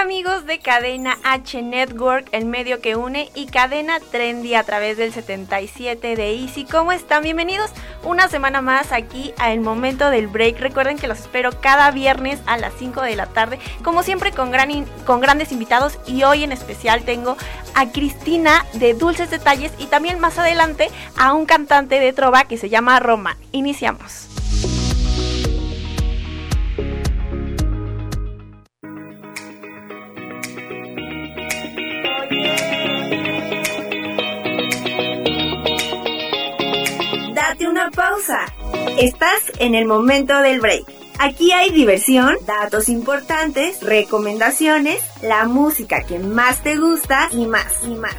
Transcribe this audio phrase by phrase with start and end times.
[0.00, 5.12] Amigos de Cadena H Network, el medio que une, y Cadena Trendy a través del
[5.12, 6.64] 77 de Easy.
[6.64, 7.22] ¿Cómo están?
[7.22, 7.70] Bienvenidos
[8.02, 10.58] una semana más aquí a El Momento del Break.
[10.58, 14.50] Recuerden que los espero cada viernes a las 5 de la tarde, como siempre con,
[14.50, 15.98] gran con grandes invitados.
[16.06, 17.36] Y hoy en especial tengo
[17.74, 22.56] a Cristina de Dulces Detalles y también más adelante a un cantante de trova que
[22.56, 23.36] se llama Roma.
[23.52, 24.39] Iniciamos.
[37.58, 38.46] Una pausa.
[38.98, 40.84] Estás en el momento del break.
[41.18, 47.94] Aquí hay diversión, datos importantes, recomendaciones, la música que más te gusta y más y
[47.94, 48.14] más.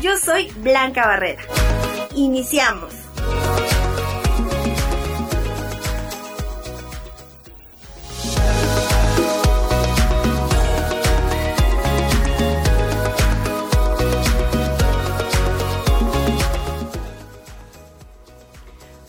[0.00, 1.42] Yo soy Blanca Barrera.
[2.14, 2.94] Iniciamos.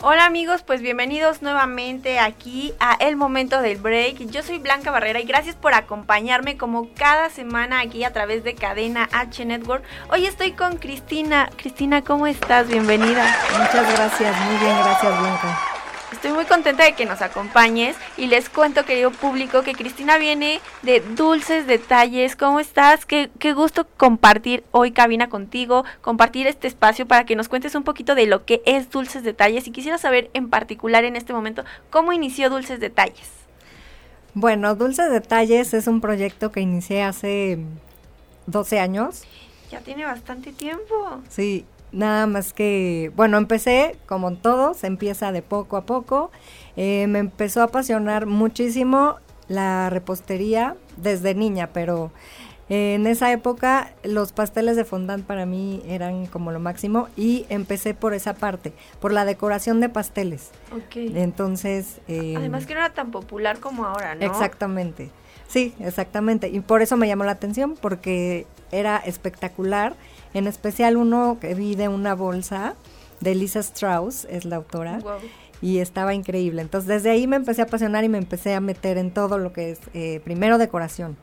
[0.02, 4.30] Hola amigos, pues bienvenidos nuevamente aquí a El Momento del Break.
[4.30, 8.54] Yo soy Blanca Barrera y gracias por acompañarme como cada semana aquí a través de
[8.54, 9.84] Cadena H Network.
[10.10, 11.50] Hoy estoy con Cristina.
[11.54, 12.66] Cristina, ¿cómo estás?
[12.68, 13.26] Bienvenida.
[13.52, 15.69] Muchas gracias, muy bien, gracias Blanca.
[16.12, 20.60] Estoy muy contenta de que nos acompañes y les cuento, querido público, que Cristina viene
[20.82, 22.34] de Dulces Detalles.
[22.34, 23.06] ¿Cómo estás?
[23.06, 27.84] Qué, qué gusto compartir hoy cabina contigo, compartir este espacio para que nos cuentes un
[27.84, 31.64] poquito de lo que es Dulces Detalles y quisiera saber en particular en este momento
[31.90, 33.30] cómo inició Dulces Detalles.
[34.34, 37.58] Bueno, Dulces Detalles es un proyecto que inicié hace
[38.46, 39.22] 12 años.
[39.70, 41.20] Ya tiene bastante tiempo.
[41.28, 46.30] Sí, Nada más que, bueno, empecé como todos, empieza de poco a poco.
[46.76, 49.16] Eh, me empezó a apasionar muchísimo
[49.48, 52.12] la repostería desde niña, pero
[52.68, 57.94] en esa época los pasteles de fondant para mí eran como lo máximo y empecé
[57.94, 60.52] por esa parte, por la decoración de pasteles.
[60.72, 60.94] Ok.
[61.16, 62.00] Entonces...
[62.06, 64.24] Eh, Además que no era tan popular como ahora, ¿no?
[64.24, 65.10] Exactamente.
[65.48, 66.48] Sí, exactamente.
[66.48, 69.96] Y por eso me llamó la atención, porque era espectacular
[70.34, 72.74] en especial uno que vi de una bolsa
[73.20, 74.98] de Lisa Strauss, es la autora.
[75.62, 76.62] Y estaba increíble.
[76.62, 79.52] Entonces desde ahí me empecé a apasionar y me empecé a meter en todo lo
[79.52, 81.16] que es, eh, primero decoración.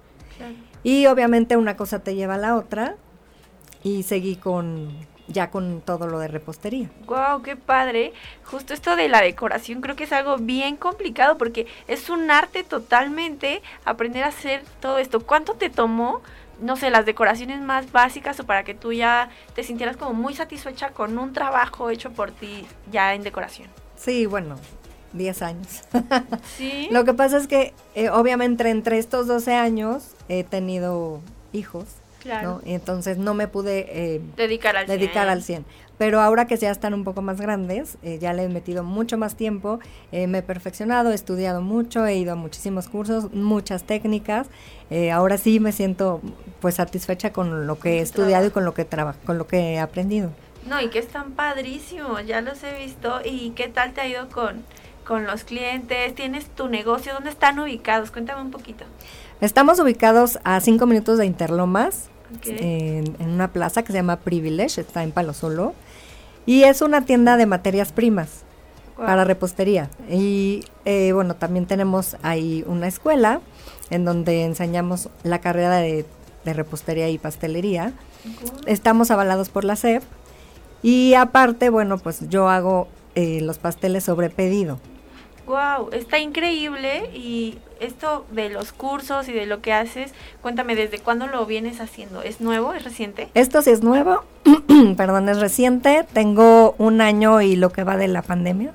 [0.83, 2.95] Y obviamente una cosa te lleva a la otra.
[3.83, 4.89] Y seguí con,
[5.27, 6.89] ya con todo lo de repostería.
[7.05, 8.13] Wow, qué padre.
[8.43, 12.63] Justo esto de la decoración creo que es algo bien complicado porque es un arte
[12.63, 15.21] totalmente aprender a hacer todo esto.
[15.21, 16.21] ¿Cuánto te tomó
[16.61, 20.33] no sé, las decoraciones más básicas o para que tú ya te sintieras como muy
[20.33, 23.69] satisfecha con un trabajo hecho por ti ya en decoración?
[23.95, 24.55] Sí, bueno,
[25.13, 25.83] 10 años.
[26.57, 26.87] ¿Sí?
[26.91, 31.21] Lo que pasa es que eh, obviamente entre estos 12 años he tenido
[31.53, 31.85] hijos.
[32.27, 32.61] Claro.
[32.65, 35.29] Y entonces no me pude eh, dedicar al dedicar 100.
[35.29, 35.65] al 100.
[35.97, 39.17] Pero ahora que ya están un poco más grandes, eh, ya le he metido mucho
[39.17, 39.79] más tiempo,
[40.11, 44.47] eh, me he perfeccionado, he estudiado mucho, he ido a muchísimos cursos, muchas técnicas.
[44.89, 46.21] Eh, ahora sí me siento
[46.59, 49.73] pues satisfecha con lo que he estudiado y con lo que trabajo, con lo que
[49.73, 50.31] he aprendido.
[50.67, 53.21] No, y que están padrísimos, ya los he visto.
[53.23, 54.63] ¿Y qué tal te ha ido con,
[55.05, 56.13] con los clientes?
[56.13, 57.13] ¿Tienes tu negocio?
[57.13, 58.11] ¿Dónde están ubicados?
[58.11, 58.83] Cuéntame un poquito.
[59.39, 62.09] Estamos ubicados a cinco minutos de Interlomas,
[62.45, 65.73] en, en, una plaza que se llama Privilege, está en Palo Solo.
[66.45, 68.45] Y es una tienda de materias primas
[68.97, 69.89] para repostería.
[70.09, 73.41] Y eh, bueno, también tenemos ahí una escuela
[73.89, 76.05] en donde enseñamos la carrera de,
[76.45, 77.91] repostería y pastelería.
[78.65, 80.01] Estamos avalados por la SEP.
[80.81, 84.79] Y aparte, bueno, pues yo hago eh, los pasteles sobre pedido.
[85.45, 90.99] Wow, está increíble y esto de los cursos y de lo que haces, cuéntame desde
[90.99, 92.21] cuándo lo vienes haciendo.
[92.21, 92.73] ¿Es nuevo?
[92.73, 93.29] ¿Es reciente?
[93.33, 94.23] Esto sí es nuevo,
[94.97, 96.05] perdón, es reciente.
[96.13, 98.71] Tengo un año y lo que va de la pandemia.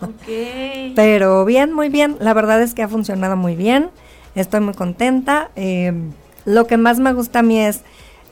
[0.00, 0.10] Ok.
[0.96, 2.16] Pero bien, muy bien.
[2.20, 3.90] La verdad es que ha funcionado muy bien.
[4.34, 5.50] Estoy muy contenta.
[5.56, 5.92] Eh,
[6.44, 7.82] lo que más me gusta a mí es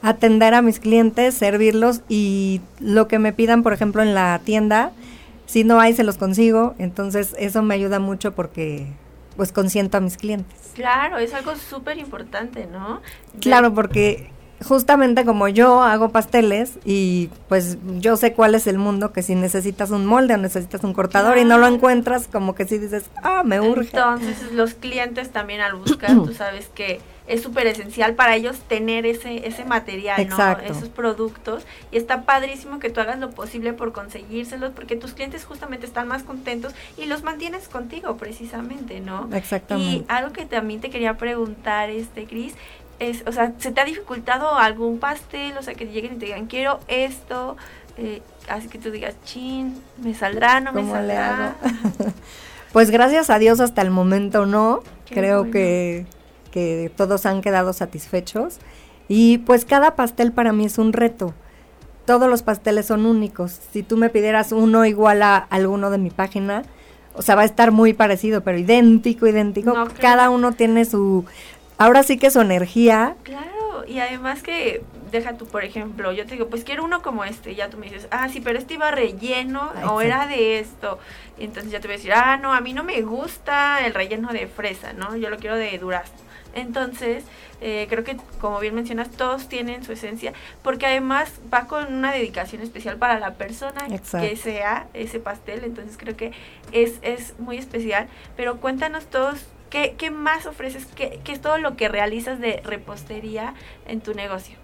[0.03, 4.93] atender a mis clientes, servirlos y lo que me pidan, por ejemplo, en la tienda
[5.51, 6.77] si no hay, se los consigo.
[6.79, 8.87] Entonces, eso me ayuda mucho porque
[9.37, 10.73] pues consiento a mis clientes.
[10.75, 13.01] Claro, es algo súper importante, ¿no?
[13.41, 14.31] Claro, porque
[14.63, 19.35] justamente como yo hago pasteles y pues yo sé cuál es el mundo que si
[19.35, 23.05] necesitas un molde o necesitas un cortador y no lo encuentras, como que si dices,
[23.23, 23.97] ah, me urge.
[23.97, 27.01] Entonces los clientes también al buscar, tú sabes que
[27.31, 30.59] es súper esencial para ellos tener ese, ese material, ¿no?
[30.59, 31.63] esos productos.
[31.93, 36.09] Y está padrísimo que tú hagas lo posible por conseguírselos, porque tus clientes justamente están
[36.09, 39.29] más contentos y los mantienes contigo precisamente, ¿no?
[39.33, 39.99] Exactamente.
[39.99, 42.55] Y algo que también te quería preguntar, este, Cris,
[42.99, 45.57] es, o sea, ¿se te ha dificultado algún pastel?
[45.57, 47.57] O sea, que lleguen y te digan, quiero esto,
[47.97, 51.55] eh, así que tú digas, chin, ¿me saldrá, no me saldrá?
[52.73, 54.83] pues gracias a Dios hasta el momento no.
[55.09, 56.07] Creo que
[56.51, 58.59] que todos han quedado satisfechos.
[59.09, 61.35] Y pues cada pastel para mí es un reto.
[62.07, 63.59] Todos los pasteles son únicos.
[63.73, 66.63] Si tú me pidieras uno igual a alguno de mi página,
[67.15, 69.75] o sea, va a estar muy parecido, pero idéntico, idéntico.
[70.01, 71.25] cada uno tiene su,
[71.79, 73.17] ahora sí que su energía.
[73.25, 77.25] Claro, y además que deja tú, por ejemplo, yo te digo, pues quiero uno como
[77.25, 80.99] este, ya tú me dices, ah, sí, pero este iba relleno o era de esto.
[81.39, 83.93] Y entonces ya te voy a decir, ah, no, a mí no me gusta el
[83.93, 85.17] relleno de fresa, ¿no?
[85.17, 86.30] Yo lo quiero de durazno.
[86.55, 87.25] Entonces,
[87.61, 90.33] eh, creo que como bien mencionas, todos tienen su esencia,
[90.63, 95.97] porque además va con una dedicación especial para la persona que sea ese pastel, entonces
[95.99, 96.33] creo que
[96.73, 101.59] es, es muy especial, pero cuéntanos todos qué, qué más ofreces, qué, qué es todo
[101.59, 103.55] lo que realizas de repostería
[103.87, 104.57] en tu negocio.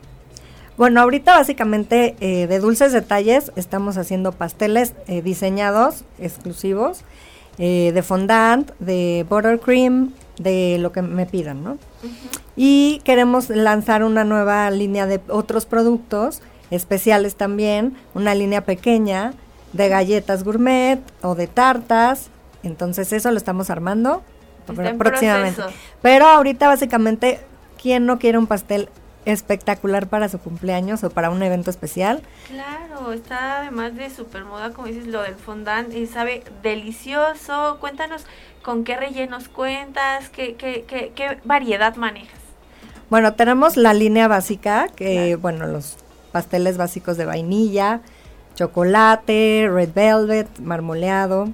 [0.79, 7.03] Bueno, ahorita básicamente eh, de dulces detalles estamos haciendo pasteles eh, diseñados exclusivos
[7.59, 11.79] de fondant, de buttercream, de lo que me pidan, ¿no?
[12.57, 19.35] Y queremos lanzar una nueva línea de otros productos especiales también, una línea pequeña
[19.73, 22.29] de galletas gourmet o de tartas.
[22.63, 24.23] Entonces eso lo estamos armando
[24.99, 25.63] próximamente.
[26.03, 27.41] Pero ahorita básicamente,
[27.81, 28.89] ¿quién no quiere un pastel
[29.27, 32.23] espectacular para su cumpleaños o para un evento especial.
[32.49, 37.77] Claro, está además de super moda, como dices, lo del fondant y sabe delicioso.
[37.81, 38.25] Cuéntanos
[38.63, 42.39] con qué rellenos cuentas, qué, qué, qué, qué variedad manejas.
[43.11, 45.97] Bueno, tenemos la línea básica, que bueno, los
[46.33, 48.01] pasteles básicos de vainilla,
[48.55, 51.49] chocolate, red velvet, marmoleado.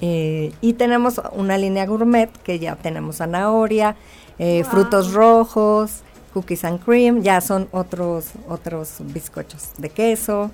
[0.00, 3.94] Eh, y tenemos una línea gourmet que ya tenemos zanahoria,
[4.38, 10.50] eh, frutos rojos, cookies and cream, ya son otros otros bizcochos de queso.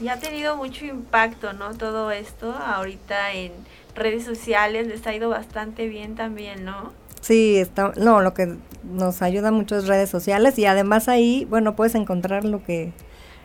[0.00, 1.74] Y ha tenido mucho impacto, ¿no?
[1.74, 3.52] Todo esto ahorita en
[3.94, 6.92] redes sociales les ha ido bastante bien también, ¿no?
[7.20, 11.76] Sí, está, no, lo que nos ayuda mucho es redes sociales y además ahí, bueno,
[11.76, 12.92] puedes encontrar lo que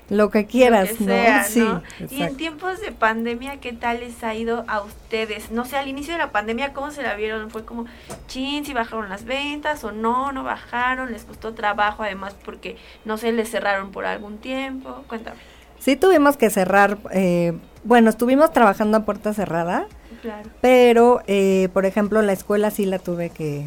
[0.10, 1.14] lo que quieras, ¿no?
[1.46, 1.66] Sí,
[2.10, 5.52] y en tiempos de pandemia, ¿qué tal les ha ido a ustedes?
[5.52, 7.50] No sé, al inicio de la pandemia, ¿cómo se la vieron?
[7.50, 7.86] ¿Fue como,
[8.28, 11.12] chin, si bajaron las ventas o no, no bajaron?
[11.12, 15.04] ¿Les costó trabajo además porque, no sé, les cerraron por algún tiempo?
[15.08, 15.38] Cuéntame.
[15.80, 19.88] Sí, tuvimos que cerrar, eh, bueno, estuvimos trabajando a puerta cerrada,
[20.22, 20.50] claro.
[20.62, 23.66] pero, eh, por ejemplo, la escuela sí la tuve que,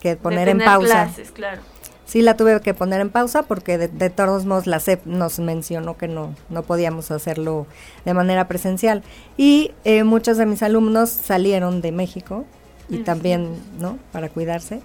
[0.00, 1.04] que poner en pausa.
[1.04, 1.71] Clases, claro
[2.12, 5.96] sí la tuve que poner en pausa porque de, todos modos la CEP nos mencionó
[5.96, 7.66] que no, no podíamos hacerlo
[8.04, 9.02] de manera presencial.
[9.38, 12.44] Y eh, muchos de mis alumnos salieron de México
[12.90, 13.48] y también,
[13.80, 13.98] ¿no?
[14.12, 14.82] Para cuidarse.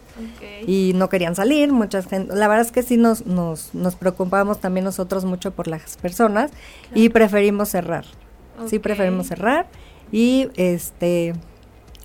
[0.66, 4.62] Y no querían salir, muchas gente, la verdad es que sí nos, nos, nos preocupamos
[4.62, 6.52] también nosotros mucho por las personas
[6.96, 8.06] y preferimos cerrar.
[8.68, 9.68] Sí preferimos cerrar
[10.14, 11.34] y este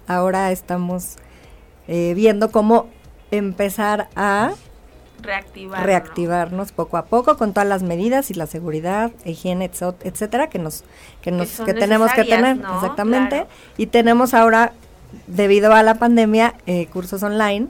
[0.08, 1.14] ahora estamos
[1.86, 2.88] eh, viendo cómo
[3.30, 4.54] empezar a
[5.22, 9.70] reactivarnos poco a poco con todas las medidas y la seguridad, higiene,
[10.02, 10.84] etcétera, que nos
[11.20, 14.72] que nos que, tenemos que tener exactamente y tenemos ahora
[15.26, 17.68] debido a la pandemia eh, cursos online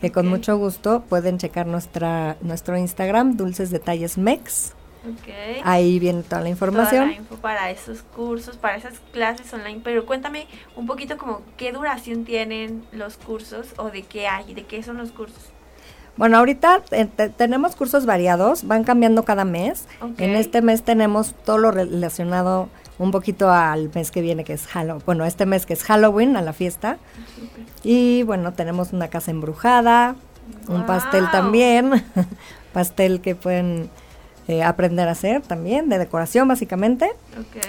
[0.00, 4.74] que con mucho gusto pueden checar nuestra nuestro Instagram Dulces Detalles Mex.
[5.64, 7.04] Ahí viene toda la información.
[7.04, 9.80] Toda la info para esos cursos, para esas clases online.
[9.82, 14.64] Pero cuéntame un poquito como qué duración tienen los cursos o de qué hay, de
[14.64, 15.52] qué son los cursos.
[16.20, 19.86] Bueno, ahorita eh, tenemos cursos variados, van cambiando cada mes.
[20.18, 24.66] En este mes tenemos todo lo relacionado un poquito al mes que viene, que es
[24.66, 25.02] Halloween.
[25.06, 26.98] Bueno, este mes que es Halloween, a la fiesta.
[27.82, 30.14] Y bueno, tenemos una casa embrujada,
[30.68, 32.04] un pastel también,
[32.74, 33.88] pastel que pueden
[34.46, 37.10] eh, aprender a hacer también, de decoración básicamente.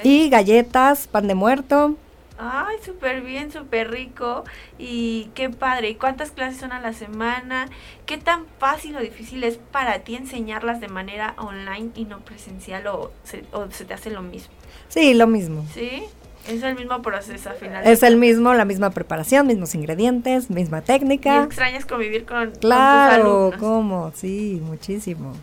[0.04, 1.96] Y galletas, pan de muerto.
[2.44, 4.44] Ay, súper bien, súper rico
[4.80, 5.90] y qué padre.
[5.90, 7.68] ¿Y cuántas clases son a la semana?
[8.08, 12.88] ¿Qué tan fácil o difícil es para ti enseñarlas de manera online y no presencial
[12.88, 14.52] o se, o se te hace lo mismo?
[14.90, 15.64] Sí, lo mismo.
[15.72, 16.04] ¿Sí?
[16.48, 17.86] Es el mismo proceso al final.
[17.86, 21.42] Es el mismo, la misma preparación, mismos ingredientes, misma técnica.
[21.42, 24.12] ¿Y extrañas convivir con, claro, con tus ¿cómo?
[24.16, 25.34] Sí, muchísimo.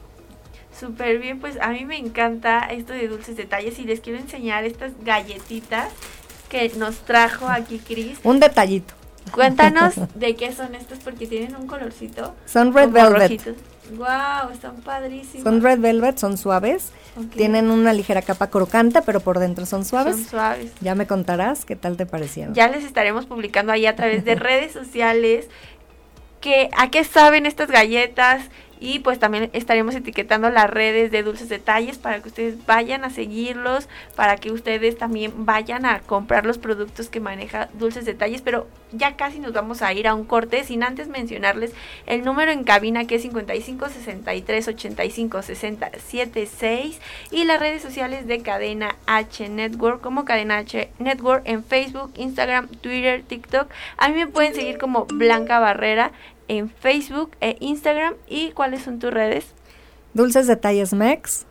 [0.76, 4.64] Súper bien, pues a mí me encanta esto de dulces detalles y les quiero enseñar
[4.64, 5.90] estas galletitas
[6.48, 8.18] que nos trajo aquí Cris.
[8.24, 8.94] Un detallito.
[9.32, 12.34] Cuéntanos de qué son estas porque tienen un colorcito.
[12.46, 13.56] Son red velvet.
[13.96, 15.44] Wow, están padrísimos.
[15.44, 16.92] Son red velvet, son suaves.
[17.34, 20.16] Tienen una ligera capa crocante, pero por dentro son suaves.
[20.16, 20.72] Son suaves.
[20.80, 22.54] Ya me contarás qué tal te parecieron.
[22.54, 25.48] Ya les estaremos publicando ahí a través de redes sociales
[26.40, 28.42] que a qué saben estas galletas,
[28.80, 33.10] y pues también estaremos etiquetando las redes de Dulces Detalles para que ustedes vayan a
[33.10, 38.42] seguirlos, para que ustedes también vayan a comprar los productos que maneja Dulces Detalles.
[38.42, 41.72] Pero ya casi nos vamos a ir a un corte sin antes mencionarles
[42.06, 48.26] el número en cabina que es 55 63 85 60 76 y las redes sociales
[48.26, 53.68] de Cadena H Network como Cadena H Network en Facebook, Instagram, Twitter, TikTok.
[53.96, 56.12] A mí me pueden seguir como Blanca Barrera
[56.48, 58.14] en Facebook e Instagram.
[58.26, 59.54] ¿Y cuáles son tus redes?
[60.14, 61.46] Dulces Detalles Mex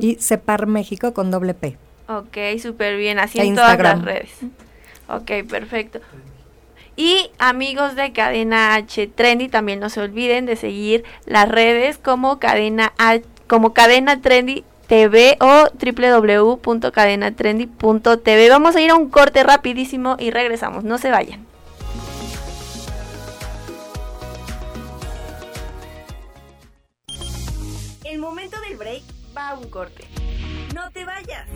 [0.00, 1.78] y Separ México con doble P.
[2.08, 4.30] Ok, súper bien, así en todas las redes.
[5.08, 6.00] Ok, perfecto.
[6.96, 12.38] Y amigos de Cadena H Trendy, también no se olviden de seguir las redes como
[12.38, 18.48] Cadena H, como Cadena Trendy TV o www.cadenatrendy.tv.
[18.48, 21.45] Vamos a ir a un corte rapidísimo y regresamos, no se vayan.
[29.50, 30.04] A un corte.
[30.74, 31.48] No te vayas.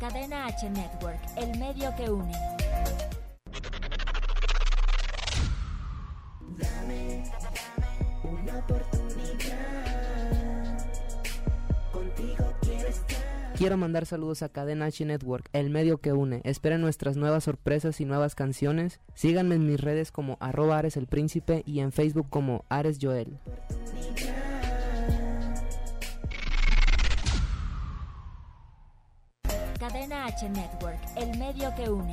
[0.00, 2.32] Cadena H Network, el medio que une.
[6.58, 7.22] Dame,
[8.24, 9.01] una oportunidad.
[13.62, 16.40] Quiero mandar saludos a Cadena H Network, el medio que une.
[16.42, 18.98] Esperen nuestras nuevas sorpresas y nuevas canciones.
[19.14, 23.38] Síganme en mis redes como arroba Ares el Príncipe y en Facebook como Ares Joel.
[29.78, 32.12] Cadena H Network, el medio que une.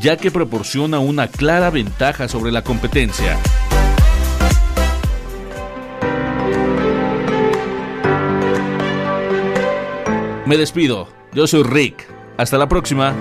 [0.00, 3.38] ya que proporciona una clara ventaja sobre la competencia.
[10.46, 13.14] Me despido, yo soy Rick, hasta la próxima.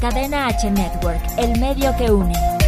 [0.00, 2.59] Cadena H Network, el medio que une.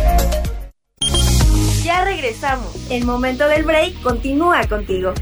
[2.05, 2.91] Regresamos.
[2.91, 5.15] El momento del break continúa contigo.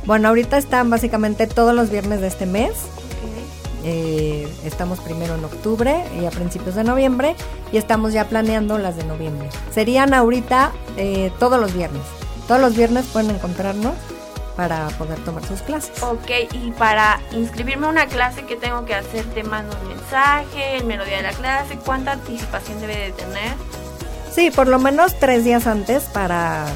[0.04, 2.72] Bueno, ahorita están básicamente todos los viernes de este mes.
[3.84, 7.36] Eh, estamos primero en octubre y a principios de noviembre
[7.70, 9.48] y estamos ya planeando las de noviembre.
[9.70, 12.02] Serían ahorita eh, todos los viernes.
[12.48, 13.94] Todos los viernes pueden encontrarnos
[14.56, 16.02] para poder tomar sus clases.
[16.02, 19.24] Ok, y para inscribirme a una clase, ¿qué tengo que hacer?
[19.26, 23.54] Te mando un mensaje, el melodía de la clase, ¿cuánta anticipación debe de tener?
[24.36, 26.66] Sí, por lo menos tres días antes para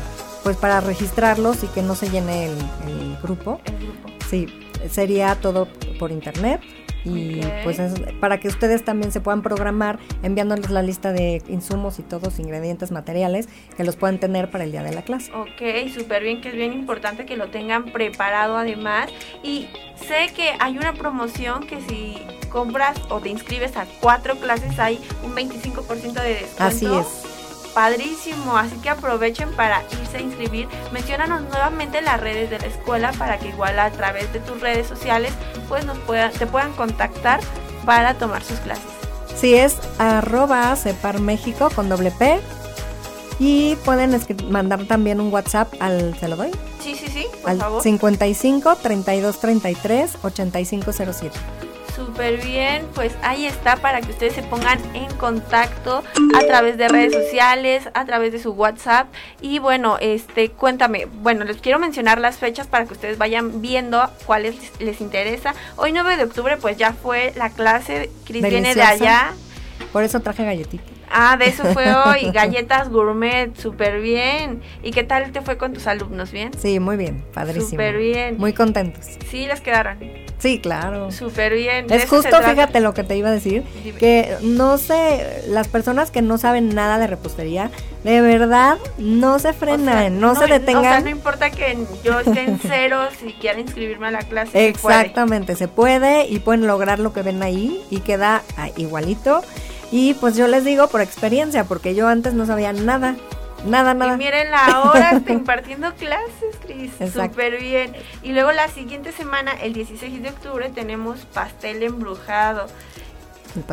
[0.43, 3.61] pues para registrarlos y que no se llene el, grupo.
[3.67, 4.09] El grupo.
[4.31, 4.47] Sí,
[4.91, 6.63] sería todo por internet
[7.05, 7.79] y pues
[8.19, 12.93] para que ustedes también se puedan programar enviándoles la lista de insumos y todos ingredientes
[12.93, 15.31] materiales que los puedan tener para el día de la clase.
[15.35, 19.11] Ok, súper bien, que es bien importante que lo tengan preparado además
[19.43, 22.17] y sé que hay una promoción que si
[22.49, 26.65] compras o te inscribes a cuatro clases hay un 25% de descuento.
[26.65, 27.30] Así es
[27.75, 30.69] padrísimo, así que aprovechen para irse a inscribir.
[30.93, 34.87] Menciónanos nuevamente las redes de la escuela para que igual a través de tus redes
[34.87, 35.33] sociales
[35.69, 37.41] pues nos puedan, te puedan contactar
[37.85, 38.85] para tomar sus clases.
[39.37, 42.41] Sí, es arroba Cepar México con doble P.
[43.39, 46.51] Y pueden mandar también un WhatsApp al, ¿se lo doy?
[46.79, 47.83] Sí, sí, sí, por al favor.
[47.83, 51.39] 55 32 33 8507
[52.07, 52.87] súper bien.
[52.95, 56.03] Pues ahí está para que ustedes se pongan en contacto
[56.37, 59.09] a través de redes sociales, a través de su WhatsApp.
[59.41, 64.09] Y bueno, este, cuéntame, bueno, les quiero mencionar las fechas para que ustedes vayan viendo
[64.27, 65.55] cuáles les interesa.
[65.77, 69.33] Hoy 9 de octubre pues ya fue la clase, Cris viene de allá.
[69.93, 70.87] Por eso traje galletitas.
[71.11, 74.63] Ah, de eso fue hoy, galletas gourmet, súper bien.
[74.83, 76.31] ¿Y qué tal te fue con tus alumnos?
[76.31, 76.53] ¿Bien?
[76.57, 77.71] Sí, muy bien, padrísimo.
[77.71, 78.39] Súper bien.
[78.39, 79.07] Muy contentos.
[79.29, 79.99] Sí, les quedaron.
[80.41, 81.13] Sí, claro.
[81.13, 81.87] Súper bien.
[81.91, 83.63] Es justo, fíjate lo que te iba a decir,
[83.99, 87.71] que no sé, las personas que no saben nada de repostería,
[88.05, 90.79] de verdad, no se frenan, no, se detengan.
[90.79, 94.69] O sea, no importa que yo esté en cero, si quieren inscribirme a la clase.
[94.69, 99.43] Exactamente, se puede y pueden lograr lo que ven ahí y queda ah, igualito.
[99.93, 103.17] Y pues yo les digo por experiencia, porque yo antes no sabía nada.
[103.65, 104.15] Nada, nada.
[104.15, 106.93] Y miren la hora, está impartiendo clases, Cris.
[107.13, 107.95] Súper bien.
[108.23, 112.67] Y luego la siguiente semana, el 16 de octubre, tenemos pastel embrujado.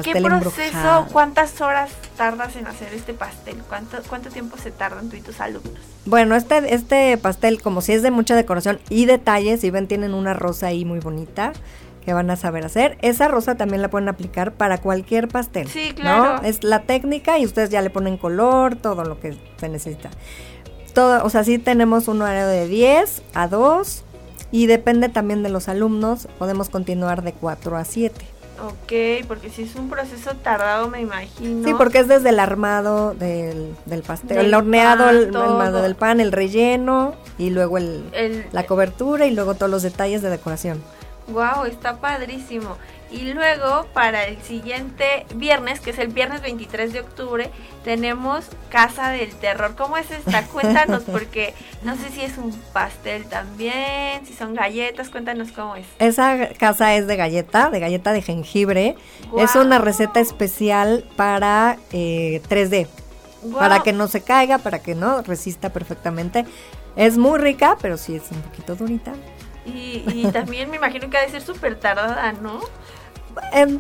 [0.03, 3.57] ¿Qué proceso, cuántas horas tardas en hacer este pastel?
[3.67, 5.79] ¿Cuánto, ¿Cuánto tiempo se tardan tú y tus alumnos?
[6.05, 10.15] Bueno, este, este pastel, como si es de mucha decoración y detalles, si ven, tienen
[10.15, 11.53] una rosa ahí muy bonita
[12.07, 12.97] que van a saber hacer.
[13.01, 15.67] Esa rosa también la pueden aplicar para cualquier pastel.
[15.67, 16.41] Sí, claro.
[16.41, 20.09] Es la técnica y ustedes ya le ponen color, todo lo que se necesita.
[20.93, 24.05] Todo, o sea, sí tenemos un horario de 10 a 2
[24.53, 28.25] y depende también de los alumnos, podemos continuar de 4 a 7.
[28.63, 31.67] Ok, porque si es un proceso tardado, me imagino.
[31.67, 33.75] Sí, porque es desde el armado del,
[34.07, 39.31] pastel, el horneado, el, armado del pan, el relleno y luego el, la cobertura y
[39.31, 40.81] luego todos los detalles de decoración.
[41.27, 42.77] Wow, está padrísimo.
[43.09, 47.49] Y luego para el siguiente viernes, que es el viernes 23 de octubre,
[47.85, 49.75] tenemos Casa del Terror.
[49.77, 50.43] ¿Cómo es esta?
[50.51, 55.85] Cuéntanos, porque no sé si es un pastel también, si son galletas, cuéntanos cómo es.
[55.99, 58.95] Esa casa es de galleta, de galleta de jengibre.
[59.37, 62.73] Es una receta especial para 3D.
[62.73, 62.87] Eh,
[63.57, 66.45] para que no se caiga, para que no resista perfectamente.
[66.97, 69.13] Es muy rica, pero sí es un poquito durita.
[69.67, 72.61] Y, también me imagino que ha de ser súper tardada, ¿no?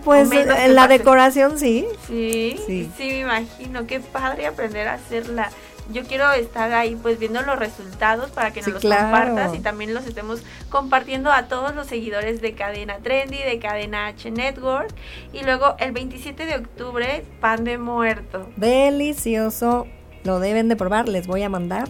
[0.03, 1.87] pues en la decoración sí.
[2.05, 2.59] sí.
[2.67, 3.87] Sí, me imagino.
[3.87, 5.49] Qué padre aprender a hacerla.
[5.91, 9.93] Yo quiero estar ahí pues viendo los resultados para que nos los compartas y también
[9.93, 14.93] los estemos compartiendo a todos los seguidores de Cadena Trendy, de Cadena H Network.
[15.31, 18.49] Y luego el 27 de octubre, pan de muerto.
[18.57, 19.87] Delicioso.
[20.23, 21.89] Lo deben de probar, les voy a mandar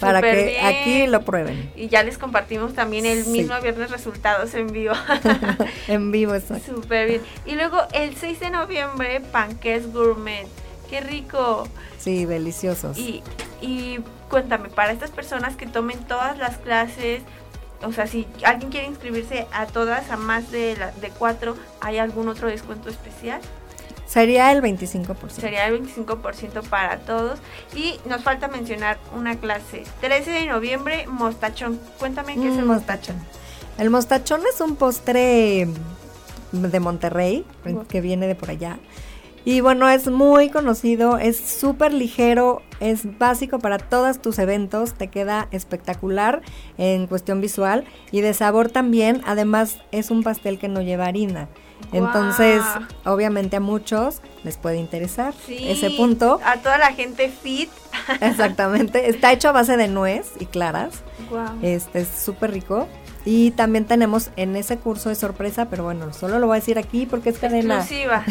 [0.00, 1.70] para que aquí lo prueben.
[1.76, 4.94] Y ya les compartimos también el mismo viernes resultados en vivo.
[5.88, 6.58] en vivo, eso.
[6.58, 7.22] Súper bien.
[7.46, 10.46] Y luego el 6 de noviembre, panqués gourmet.
[10.88, 11.68] ¡Qué rico!
[11.98, 12.96] Sí, deliciosos.
[12.98, 13.22] Y,
[13.60, 17.22] y cuéntame, para estas personas que tomen todas las clases,
[17.82, 21.98] o sea, si alguien quiere inscribirse a todas, a más de, la, de cuatro, ¿hay
[21.98, 23.40] algún otro descuento especial?
[24.14, 25.30] Sería el 25%.
[25.30, 27.40] Sería el 25% para todos.
[27.74, 29.82] Y nos falta mencionar una clase.
[30.00, 31.80] 13 de noviembre, mostachón.
[31.98, 33.16] Cuéntame qué es el mm, mostachón.
[33.76, 35.66] El mostachón es un postre
[36.52, 37.44] de Monterrey,
[37.88, 38.78] que viene de por allá.
[39.44, 45.08] Y bueno, es muy conocido, es súper ligero, es básico para todos tus eventos, te
[45.08, 46.40] queda espectacular
[46.78, 49.22] en cuestión visual y de sabor también.
[49.26, 51.48] Además, es un pastel que no lleva harina.
[51.94, 52.62] Entonces,
[53.04, 56.40] obviamente a muchos les puede interesar ese punto.
[56.44, 57.70] A toda la gente fit.
[58.20, 59.08] Exactamente.
[59.08, 61.02] Está hecho a base de nuez y claras.
[61.62, 62.88] Este es súper rico.
[63.24, 66.78] Y también tenemos en ese curso de sorpresa, pero bueno, solo lo voy a decir
[66.78, 67.78] aquí porque es cadena.
[67.78, 68.22] Exclusiva.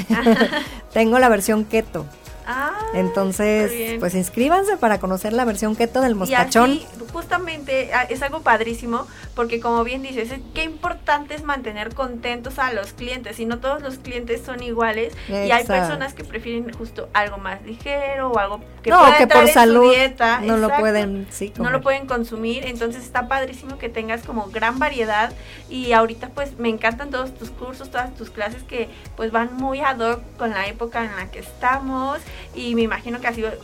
[0.93, 2.06] Tengo la versión keto.
[2.45, 6.71] Ah, Entonces, pues inscríbanse para conocer la versión keto del mostachón.
[6.71, 11.93] Y así, justamente ah, es algo padrísimo porque como bien dices, qué importante es mantener
[11.93, 16.23] contentos a los clientes y no todos los clientes son iguales y hay personas que
[16.23, 20.69] prefieren justo algo más ligero o algo que no, que por salud dieta, no lo
[20.75, 25.32] pueden sí, no lo pueden consumir, entonces está padrísimo que tengas como gran variedad
[25.69, 29.82] y ahorita pues me encantan todos tus cursos, todas tus clases que pues van muy
[29.82, 32.19] ad hoc con la época en la que estamos
[32.56, 33.56] y me imagino que así va,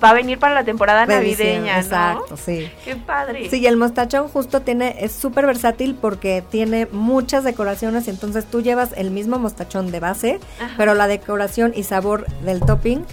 [0.00, 2.70] a venir para la temporada navideña, Exacto, sí.
[2.84, 3.48] Qué padre.
[3.50, 8.60] Sí, el mostachón justo tiene, es súper versátil porque tiene muchas decoraciones y entonces tú
[8.60, 10.40] llevas el mismo mostachón de base,
[10.76, 13.04] pero la decoración y sabor del topping,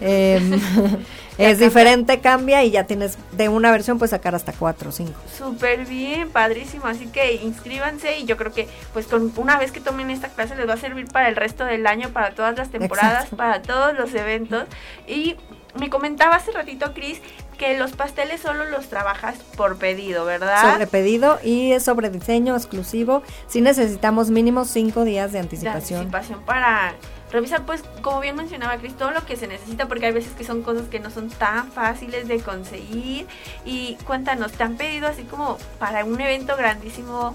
[0.00, 0.60] em,
[1.38, 5.18] es diferente, cambia y ya tienes de una versión puedes sacar hasta cuatro o cinco.
[5.36, 6.86] Súper bien, padrísimo.
[6.86, 10.54] Así que inscríbanse y yo creo que pues con una vez que tomen esta clase
[10.56, 13.94] les va a servir para el resto del año, para todas las temporadas, para todos
[13.96, 14.64] los eventos.
[15.06, 15.36] Y
[15.78, 17.20] me comentaba hace ratito, Cris,
[17.58, 20.72] que los pasteles solo los trabajas por pedido, ¿verdad?
[20.72, 23.22] Sobre pedido y es sobre diseño exclusivo.
[23.48, 26.10] Sí necesitamos mínimo cinco días de anticipación.
[26.10, 26.94] De anticipación para
[27.34, 30.44] revisar, pues, como bien mencionaba Cris, todo lo que se necesita, porque hay veces que
[30.44, 33.26] son cosas que no son tan fáciles de conseguir.
[33.64, 37.34] Y cuéntanos, ¿te han pedido así como para un evento grandísimo,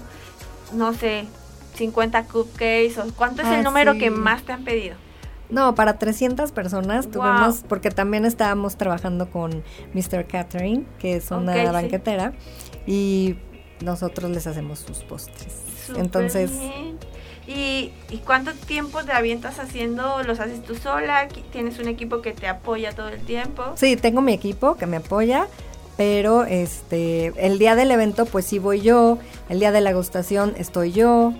[0.72, 1.26] no sé,
[1.74, 4.96] 50 cupcakes o cuánto es el ah, número que más te han pedido?
[5.50, 10.26] No, para 300 personas tuvimos, porque también estábamos trabajando con Mr.
[10.26, 12.32] Catherine, que es una banquetera,
[12.86, 13.36] y
[13.82, 15.90] nosotros les hacemos sus postres.
[15.96, 16.52] Entonces,
[17.52, 17.92] ¿Y,
[18.24, 20.22] cuánto tiempo te avientas haciendo?
[20.22, 21.26] ¿Los haces tú sola?
[21.50, 23.64] ¿Tienes un equipo que te apoya todo el tiempo?
[23.74, 25.48] Sí, tengo mi equipo que me apoya,
[25.96, 30.54] pero este el día del evento pues sí voy yo, el día de la gustación
[30.58, 31.34] estoy yo,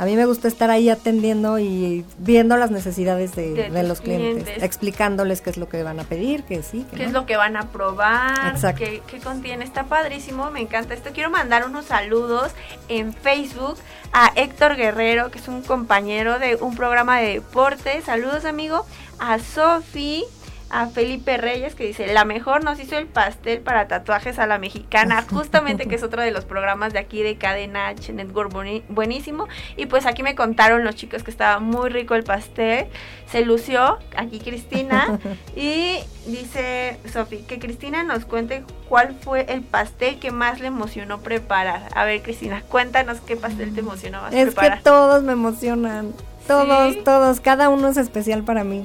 [0.00, 5.42] a mí me gusta estar ahí atendiendo y viendo las necesidades de, los clientes, explicándoles
[5.42, 7.68] qué es lo que van a pedir, que sí, qué es lo que van a
[7.68, 9.62] probar, qué, qué, contiene.
[9.62, 11.10] Está padrísimo, me encanta esto.
[11.12, 12.52] Quiero mandar unos saludos
[12.88, 13.76] en Facebook
[14.14, 18.00] a Héctor Guerrero, que es un compañero de un programa de deporte.
[18.00, 18.86] Saludos, amigo.
[19.18, 20.24] A Sofi
[20.70, 24.58] a Felipe Reyes que dice, la mejor nos hizo el pastel para tatuajes a la
[24.58, 28.52] mexicana, justamente que es otro de los programas de aquí de Cadena H Network
[28.88, 29.48] buenísimo.
[29.76, 32.86] Y pues aquí me contaron los chicos que estaba muy rico el pastel,
[33.26, 35.18] se lució, aquí Cristina,
[35.56, 41.20] y dice Sofi, que Cristina nos cuente cuál fue el pastel que más le emocionó
[41.20, 41.88] preparar.
[41.94, 44.78] A ver Cristina, cuéntanos qué pastel te emocionó más es preparar.
[44.78, 46.12] Que todos me emocionan,
[46.46, 48.84] todos, todos, cada uno es especial para mí.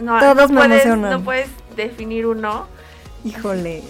[0.00, 1.10] No, Todos me puedes, emocionan.
[1.10, 2.66] No puedes definir uno.
[3.24, 3.82] Híjole.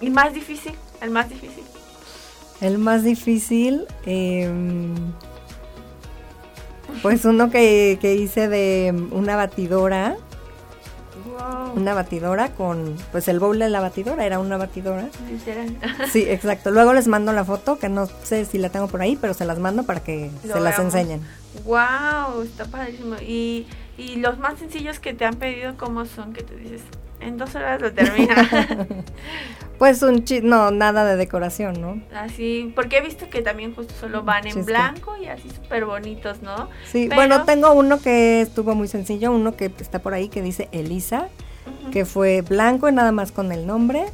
[0.00, 0.74] ¿Y, más difícil?
[1.00, 1.64] El más difícil.
[2.60, 3.86] El más difícil.
[4.06, 4.94] Em,
[7.02, 10.16] pues uno que, hice de una batidora.
[11.74, 15.08] Una batidora con, pues el bowl de la batidora, era una batidora.
[16.12, 16.70] Sí, exacto.
[16.70, 19.44] Luego les mando la foto, que no sé si la tengo por ahí, pero se
[19.44, 21.22] las mando para que se las enseñen.
[21.64, 23.16] Wow, está padrísimo.
[23.16, 26.32] Y y los más sencillos que te han pedido, ¿cómo son?
[26.32, 26.82] Que te dices,
[27.20, 28.48] en dos horas lo termina.
[29.78, 32.02] pues un chip, no, nada de decoración, ¿no?
[32.14, 36.42] Así, porque he visto que también justo solo van en blanco y así súper bonitos,
[36.42, 36.68] ¿no?
[36.84, 40.68] Sí, bueno, tengo uno que estuvo muy sencillo, uno que está por ahí que dice
[40.72, 41.28] Elisa,
[41.92, 44.06] que fue blanco y nada más con el nombre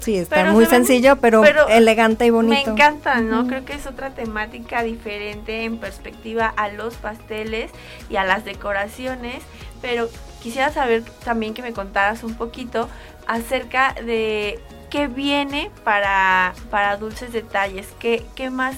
[0.00, 2.54] Sí, está muy sencillo, pero, elegante y bonito.
[2.54, 3.46] Me encanta, ¿no?
[3.46, 7.70] Creo que es otra temática diferente en perspectiva a los pasteles
[8.08, 9.42] y a las decoraciones,
[9.82, 10.08] pero
[10.42, 12.88] quisiera saber también que me contaras un poquito
[13.26, 18.76] acerca de qué viene para, para Dulces Detalles, qué, qué más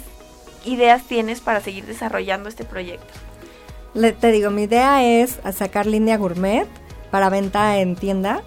[0.65, 3.13] ideas tienes para seguir desarrollando este proyecto.
[3.95, 6.67] Le, te digo, mi idea es sacar línea gourmet
[7.11, 8.43] para venta en tienda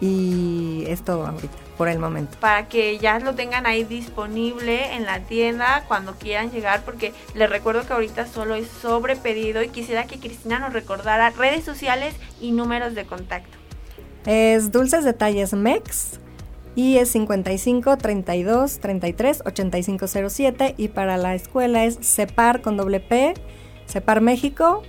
[0.00, 2.36] y es todo ahorita por el momento.
[2.40, 7.48] Para que ya lo tengan ahí disponible en la tienda cuando quieran llegar, porque les
[7.48, 12.14] recuerdo que ahorita solo es sobre pedido y quisiera que Cristina nos recordara redes sociales
[12.40, 13.56] y números de contacto.
[14.26, 16.18] Es Dulces Detalles MEX
[16.74, 23.34] y es 55 32 33 8507 y para la escuela es Separ con doble P,
[23.86, 24.82] Separ México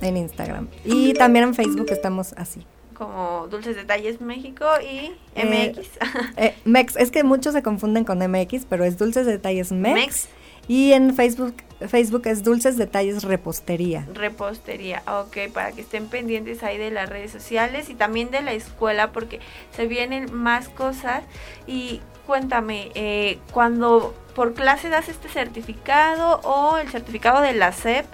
[0.00, 0.68] en Instagram.
[0.84, 5.78] Y también en Facebook estamos así como Dulces Detalles México y MX.
[5.78, 5.88] Eh,
[6.36, 10.28] eh, Mex, es que muchos se confunden con MX, pero es Dulces Detalles Mex.
[10.68, 11.54] Y en Facebook,
[11.88, 14.06] Facebook es Dulces Detalles Repostería.
[14.12, 18.52] Repostería, ok, para que estén pendientes ahí de las redes sociales y también de la
[18.52, 19.38] escuela porque
[19.70, 21.22] se vienen más cosas.
[21.68, 28.04] Y cuéntame, eh, cuando por clase das este certificado o el certificado de la SEP,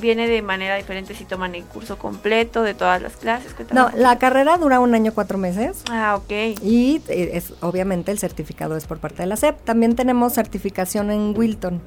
[0.00, 3.54] viene de manera diferente si toman el curso completo de todas las clases.
[3.72, 5.82] No, la carrera dura un año, cuatro meses.
[5.90, 6.60] Ah, ok.
[6.62, 9.60] Y eh, es, obviamente el certificado es por parte de la SEP.
[9.64, 11.82] También tenemos certificación en Wilton.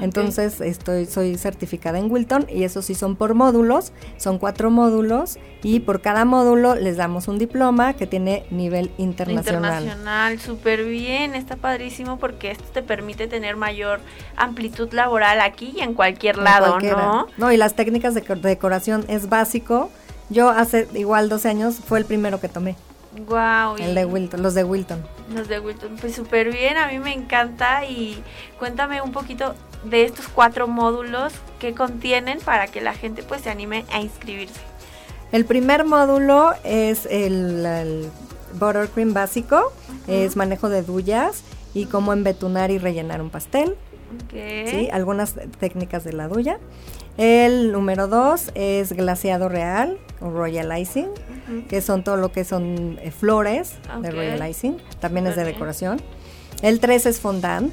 [0.00, 5.38] Entonces estoy, soy certificada en Wilton y eso sí son por módulos, son cuatro módulos
[5.62, 9.82] y por cada módulo les damos un diploma que tiene nivel internacional.
[9.82, 14.00] Internacional, súper bien, está padrísimo porque esto te permite tener mayor
[14.36, 17.28] amplitud laboral aquí y en cualquier lado, ¿no?
[17.36, 19.90] No, y las técnicas de decoración es básico.
[20.28, 22.76] Yo hace igual 12 años fue el primero que tomé.
[23.26, 23.76] Wow.
[23.78, 25.02] El de Wilton, los de Wilton.
[25.34, 28.22] Los de Wilton, pues súper bien, a mí me encanta y
[28.58, 33.48] cuéntame un poquito de estos cuatro módulos que contienen para que la gente pues se
[33.48, 34.60] anime a inscribirse.
[35.32, 38.10] El primer módulo es el,
[38.60, 39.72] buttercream básico,
[40.08, 41.42] es manejo de duyas
[41.72, 43.76] y cómo embetunar y rellenar un pastel.
[44.30, 44.88] ¿sí?
[44.92, 46.58] Algunas técnicas de la duya.
[47.18, 51.08] El número dos es glaseado real o royalizing,
[51.68, 56.00] que son todo lo que son eh, flores de royalizing, también es de decoración.
[56.62, 57.72] El tres es fondant,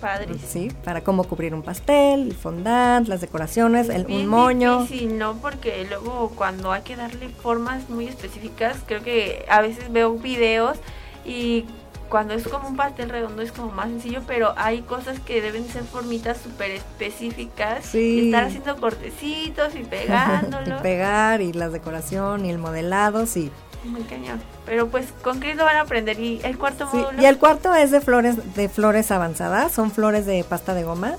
[0.00, 0.34] Padre.
[0.46, 4.86] Sí, para cómo cubrir un pastel, el fondant, las decoraciones, el, un moño.
[4.86, 5.36] Sí, ¿no?
[5.38, 10.76] Porque luego cuando hay que darle formas muy específicas, creo que a veces veo videos
[11.24, 11.64] y
[12.08, 15.66] cuando es como un pastel redondo es como más sencillo, pero hay cosas que deben
[15.68, 17.94] ser formitas súper específicas.
[17.94, 20.78] Y estar haciendo cortecitos y pegándolo.
[20.78, 23.50] y pegar y la decoración y el modelado, sí.
[23.84, 24.40] Muy cañón.
[24.64, 26.18] Pero pues con Chris lo van a aprender.
[26.18, 29.72] ¿Y el cuarto sí, Y el cuarto es de flores, de flores avanzadas.
[29.72, 31.14] Son flores de pasta de goma.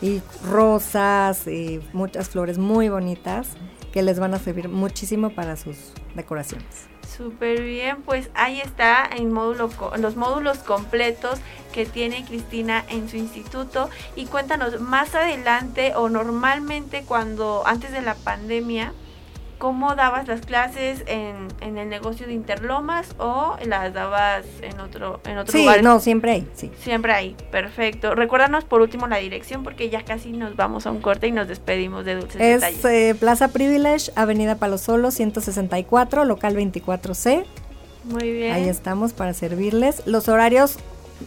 [0.00, 3.48] Y rosas y muchas flores muy bonitas
[3.96, 5.78] que les van a servir muchísimo para sus
[6.14, 6.66] decoraciones.
[7.16, 11.38] Súper bien, pues ahí está en módulo, los módulos completos
[11.72, 13.88] que tiene Cristina en su instituto.
[14.14, 18.92] Y cuéntanos, más adelante o normalmente cuando antes de la pandemia,
[19.58, 25.20] ¿Cómo dabas las clases en, en, el negocio de Interlomas o las dabas en otro,
[25.24, 25.78] en otro lugar?
[25.78, 26.70] Sí, no, siempre hay, sí.
[26.82, 28.14] Siempre hay, perfecto.
[28.14, 31.48] Recuérdanos por último la dirección porque ya casi nos vamos a un corte y nos
[31.48, 37.44] despedimos de Dulces Es eh, Plaza Privilege, Avenida Palo Solo, 164, local 24C.
[38.04, 38.52] Muy bien.
[38.52, 40.02] Ahí estamos para servirles.
[40.06, 40.78] Los horarios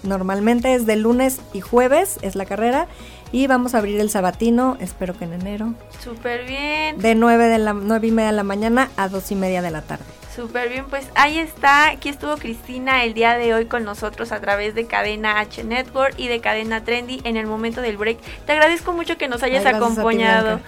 [0.03, 2.87] normalmente es de lunes y jueves, es la carrera
[3.31, 5.73] y vamos a abrir el sabatino, espero que en enero.
[6.03, 6.99] Súper bien.
[6.99, 9.71] De 9, de la, 9 y media de la mañana a 2 y media de
[9.71, 10.05] la tarde.
[10.35, 11.89] Súper bien, pues ahí está.
[11.89, 16.13] Aquí estuvo Cristina el día de hoy con nosotros a través de Cadena H Network
[16.17, 18.19] y de Cadena Trendy en el momento del break.
[18.45, 20.61] Te agradezco mucho que nos hayas acompañado.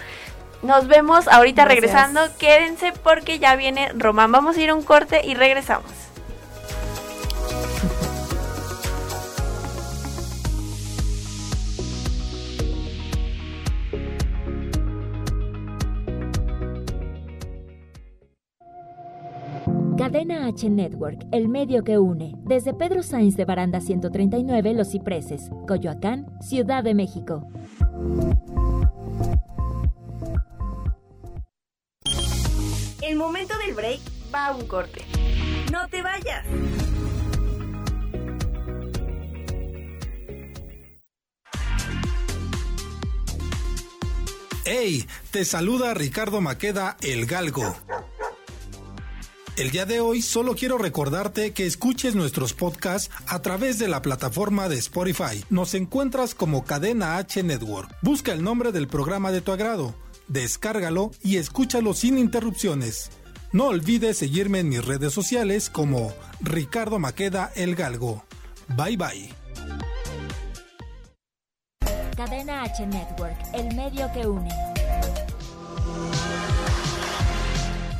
[0.62, 2.20] nos vemos ahorita regresando.
[2.38, 4.30] Quédense porque ya viene Román.
[4.30, 5.90] Vamos a ir a un corte y regresamos.
[20.02, 25.48] Cadena H Network, el medio que une, desde Pedro Sainz de Baranda 139 Los Cipreses,
[25.68, 27.46] Coyoacán, Ciudad de México.
[33.00, 34.00] El momento del break
[34.34, 35.02] va a un corte.
[35.70, 36.44] No te vayas.
[44.64, 45.06] ¡Hey!
[45.30, 47.76] Te saluda Ricardo Maqueda, el Galgo.
[49.54, 54.00] El día de hoy solo quiero recordarte que escuches nuestros podcasts a través de la
[54.00, 55.44] plataforma de Spotify.
[55.50, 57.94] Nos encuentras como Cadena H Network.
[58.00, 59.94] Busca el nombre del programa de tu agrado,
[60.26, 63.10] descárgalo y escúchalo sin interrupciones.
[63.52, 68.24] No olvides seguirme en mis redes sociales como Ricardo Maqueda El Galgo.
[68.68, 69.34] Bye bye.
[72.16, 74.71] Cadena H Network, el medio que une.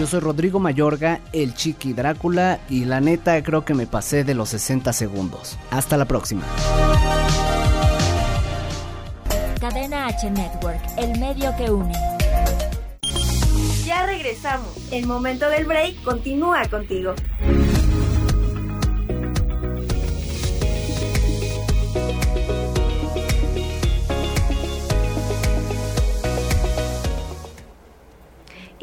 [0.00, 4.32] Yo soy Rodrigo Mayorga, el Chiqui Drácula, y la neta creo que me pasé de
[4.32, 5.58] los 60 segundos.
[5.70, 6.42] Hasta la próxima.
[9.60, 11.92] Cadena H Network, el medio que une.
[13.84, 14.70] Ya regresamos.
[14.90, 17.14] El momento del break continúa contigo.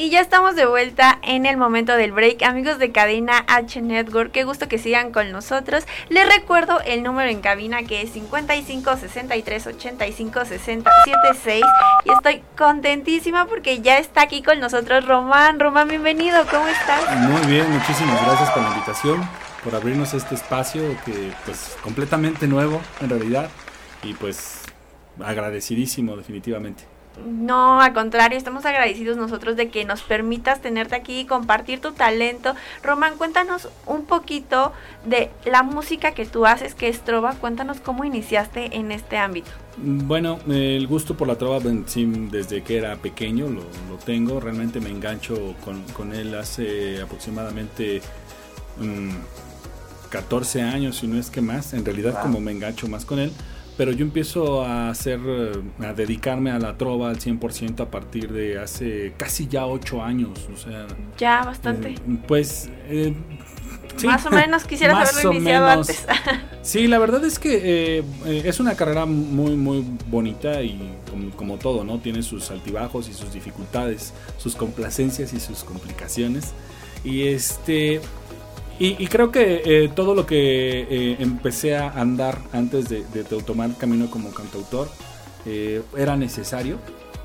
[0.07, 2.41] Y ya estamos de vuelta en el momento del break.
[2.43, 5.83] Amigos de Cadena H Network, qué gusto que sigan con nosotros.
[6.07, 11.61] Les recuerdo el número en cabina que es 55 63 85 60 76.
[12.05, 15.59] Y estoy contentísima porque ya está aquí con nosotros Román.
[15.59, 17.03] Román, bienvenido, ¿cómo estás?
[17.27, 19.29] Muy bien, muchísimas gracias por la invitación,
[19.61, 23.49] por abrirnos este espacio que pues completamente nuevo en realidad.
[24.03, 24.61] Y pues
[25.19, 26.96] agradecidísimo definitivamente.
[27.25, 31.91] No, al contrario, estamos agradecidos nosotros de que nos permitas tenerte aquí y compartir tu
[31.91, 32.55] talento.
[32.83, 34.71] Román, cuéntanos un poquito
[35.05, 37.33] de la música que tú haces, que es trova.
[37.33, 39.49] Cuéntanos cómo iniciaste en este ámbito.
[39.77, 43.63] Bueno, el gusto por la trova desde que era pequeño lo,
[44.05, 44.39] tengo.
[44.39, 45.55] Realmente me engancho
[45.95, 48.01] con, él hace aproximadamente
[50.09, 51.73] 14 mm, años, si no es que más.
[51.73, 53.31] En realidad, como me engancho más con él
[53.77, 58.33] pero yo empiezo a hacer, eh, a dedicarme a la trova al 100% a partir
[58.33, 60.87] de hace casi ya ocho años, o sea...
[61.17, 61.91] Ya, bastante.
[61.91, 62.69] Eh, pues...
[62.89, 63.13] Eh,
[64.03, 66.05] más o menos quisiera haberlo iniciado antes.
[66.63, 71.83] sí, la verdad es que es una carrera muy, muy bonita y como, como, todo,
[71.83, 71.99] ¿no?
[71.99, 76.53] Tiene sus altibajos y sus dificultades, sus complacencias y sus complicaciones.
[77.03, 78.01] Y este,
[78.79, 84.09] y, creo que eh, todo lo que eh, empecé a andar antes de, tomar camino
[84.11, 84.87] como cantautor
[85.45, 86.77] eh, era necesario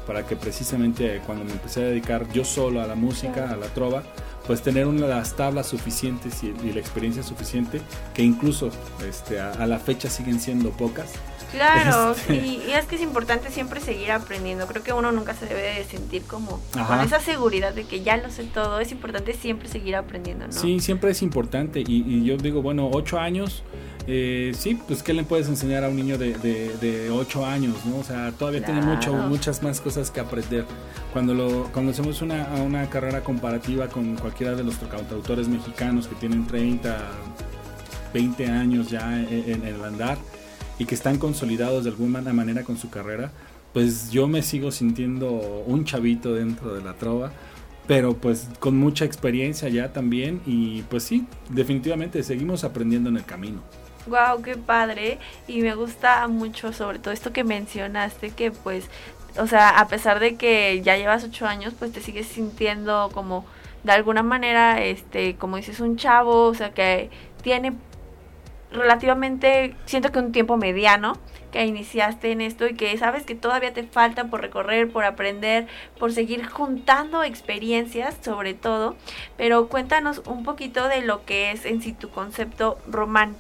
[0.07, 3.67] para que precisamente cuando me empecé a dedicar yo solo a la música, a la
[3.67, 4.03] trova,
[4.47, 7.81] pues tener una de las tablas suficientes y, la experiencia suficiente,
[8.15, 8.71] que incluso
[9.07, 11.13] este, a la fecha siguen siendo pocas,
[11.53, 12.35] Claro, este.
[12.35, 14.67] y es que es importante siempre seguir aprendiendo.
[14.67, 18.17] Creo que uno nunca se debe de sentir como con esa seguridad de que ya
[18.17, 18.81] lo sé todo.
[18.81, 20.53] Es importante siempre seguir aprendiendo, ¿no?
[20.53, 21.85] Sí, siempre es importante.
[21.87, 23.63] Y, yo digo, bueno, ocho años,
[24.07, 27.99] eh, sí, pues ¿qué le puedes enseñar a un niño de, de, ocho años, no?
[27.99, 30.65] O sea, todavía tiene mucho, muchas más cosas que aprender.
[31.13, 34.77] Cuando, lo, cuando hacemos una, una carrera comparativa con cualquiera de los
[35.11, 36.99] autores mexicanos que tienen 30,
[38.15, 40.17] 20 años ya en el andar,
[40.83, 43.31] y que están consolidados de alguna manera con su carrera,
[43.73, 45.31] pues yo me sigo sintiendo
[45.65, 47.31] un chavito dentro de la trova,
[47.87, 53.25] pero pues con mucha experiencia ya también y pues sí, definitivamente seguimos aprendiendo en el
[53.25, 53.63] camino.
[54.09, 58.87] Wow, qué padre y me gusta mucho sobre todo esto que mencionaste que pues,
[59.39, 63.47] o sea, a pesar de que ya llevas ocho años, pues te sigues sintiendo como
[63.85, 67.09] de alguna manera, este, como dices, un chavo, o sea, que
[67.41, 67.73] tiene
[68.73, 71.15] relativamente, siento que un tiempo mediano
[71.51, 75.67] que iniciaste en esto y que sabes que todavía te falta por recorrer, por aprender,
[75.99, 78.97] por seguir juntando experiencias sobre todo.
[79.37, 83.37] Pero cuéntanos un poquito de lo que es en sí tu concepto román.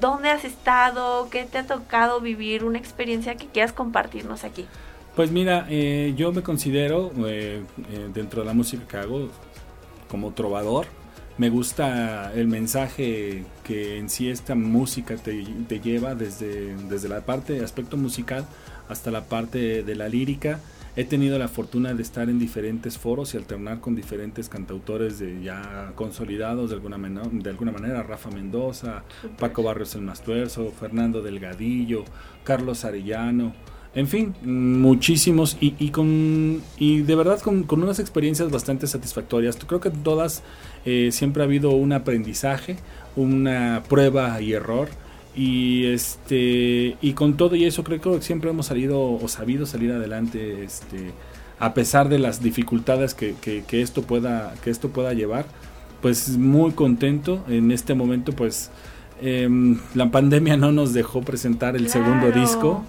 [0.00, 1.28] ¿Dónde has estado?
[1.30, 2.64] ¿Qué te ha tocado vivir?
[2.64, 4.66] Una experiencia que quieras compartirnos aquí.
[5.14, 9.28] Pues mira, eh, yo me considero eh, eh, dentro de la música que hago
[10.08, 10.86] como trovador
[11.36, 17.54] me gusta el mensaje que en sí esta música te, lleva desde, desde la parte
[17.54, 18.46] de aspecto musical
[18.88, 20.60] hasta la parte de la lírica.
[20.96, 25.42] He tenido la fortuna de estar en diferentes foros y alternar con diferentes cantautores de
[25.42, 26.98] ya consolidados de alguna,
[27.32, 29.02] de alguna manera, Rafa Mendoza,
[29.36, 32.04] Paco Barrios el Mastuerzo, Fernando Delgadillo,
[32.44, 33.54] Carlos Arellano,
[33.94, 39.56] en fin, muchísimos y, y, con, y de verdad con, con, unas experiencias bastante satisfactorias.
[39.56, 40.42] Creo que todas
[40.84, 42.76] eh, siempre ha habido un aprendizaje,
[43.14, 44.88] una prueba y error.
[45.36, 49.90] Y este y con todo y eso creo que siempre hemos salido o sabido salir
[49.90, 51.10] adelante este
[51.58, 55.46] a pesar de las dificultades que, que, que esto pueda que esto pueda llevar
[56.00, 57.44] pues muy contento.
[57.48, 58.70] En este momento pues
[59.22, 62.84] em, la pandemia no nos dejó presentar el segundo disco.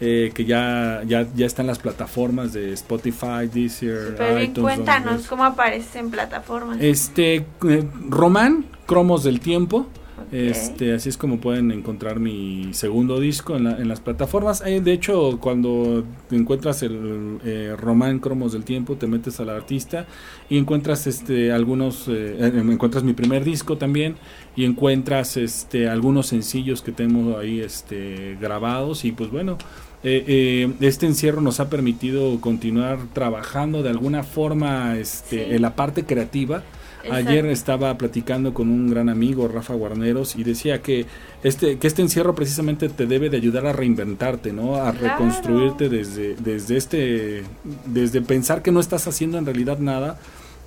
[0.00, 4.74] Eh, que ya, ya, ya están las plataformas de Spotify, Deezer, Pero iTunes.
[4.76, 6.78] Cuéntanos cómo aparece en plataformas.
[6.80, 9.88] Este, eh, Román, Cromos del Tiempo.
[10.30, 14.62] Este, así es como pueden encontrar mi segundo disco en, las plataformas.
[14.66, 20.06] Eh, de hecho, cuando encuentras el eh, Román Cromos del Tiempo, te metes al artista
[20.50, 24.16] y encuentras este algunos, eh, encuentras mi primer disco también
[24.54, 29.56] y encuentras este algunos sencillos que tengo ahí este grabados y pues bueno.
[30.02, 36.62] Este encierro nos ha permitido continuar trabajando de alguna forma este, en la parte creativa.
[37.10, 41.06] Ayer estaba platicando con un gran amigo, Rafa Guarneros, y decía que
[41.42, 44.76] este, que este encierro precisamente te debe de ayudar a reinventarte, ¿no?
[44.76, 47.44] A reconstruirte desde, desde este,
[47.86, 50.18] desde pensar que no estás haciendo en realidad nada,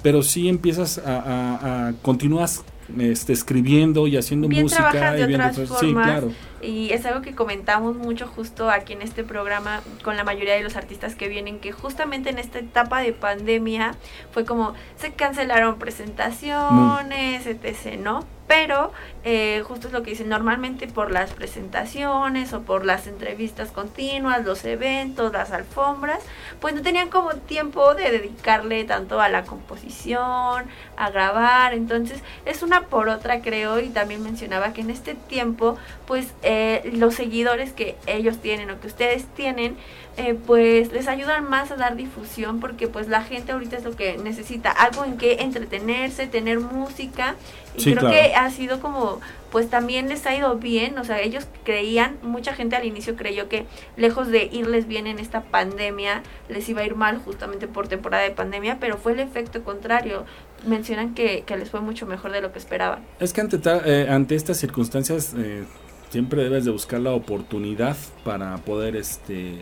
[0.02, 2.64] pero sí empiezas a, a, continúas
[3.00, 6.32] este, escribiendo y haciendo música y viendo otras sí, claro.
[6.62, 10.62] Y es algo que comentamos mucho justo aquí en este programa con la mayoría de
[10.62, 13.96] los artistas que vienen, que justamente en esta etapa de pandemia
[14.32, 18.26] fue como se cancelaron presentaciones, etc., ¿no?
[18.52, 18.91] Pero
[19.24, 24.43] eh, justo es lo que dicen, normalmente por las presentaciones o por las entrevistas continuas,
[24.43, 26.22] los eventos, las alfombras,
[26.60, 30.66] pues no tenían como tiempo de dedicarle tanto a la composición,
[30.97, 35.78] a grabar, entonces es una por otra creo y también mencionaba que en este tiempo
[36.06, 39.78] pues eh, los seguidores que ellos tienen o que ustedes tienen,
[40.18, 43.95] eh, pues les ayudan más a dar difusión porque pues la gente ahorita es lo
[43.95, 47.36] que necesita, algo en que entretenerse, tener música
[47.76, 51.45] y creo que ha sido como pues también les ha ido bien, o sea, ellos
[51.64, 53.66] creían, mucha gente al inicio creyó que
[53.97, 58.24] lejos de irles bien en esta pandemia, les iba a ir mal justamente por temporada
[58.24, 60.26] de pandemia, pero fue el efecto contrario.
[60.66, 63.03] Mencionan que, que les fue mucho mejor de lo que esperaban.
[63.20, 65.66] Es que ante, eh, ante estas circunstancias eh,
[66.09, 69.59] siempre debes de buscar la oportunidad para poder este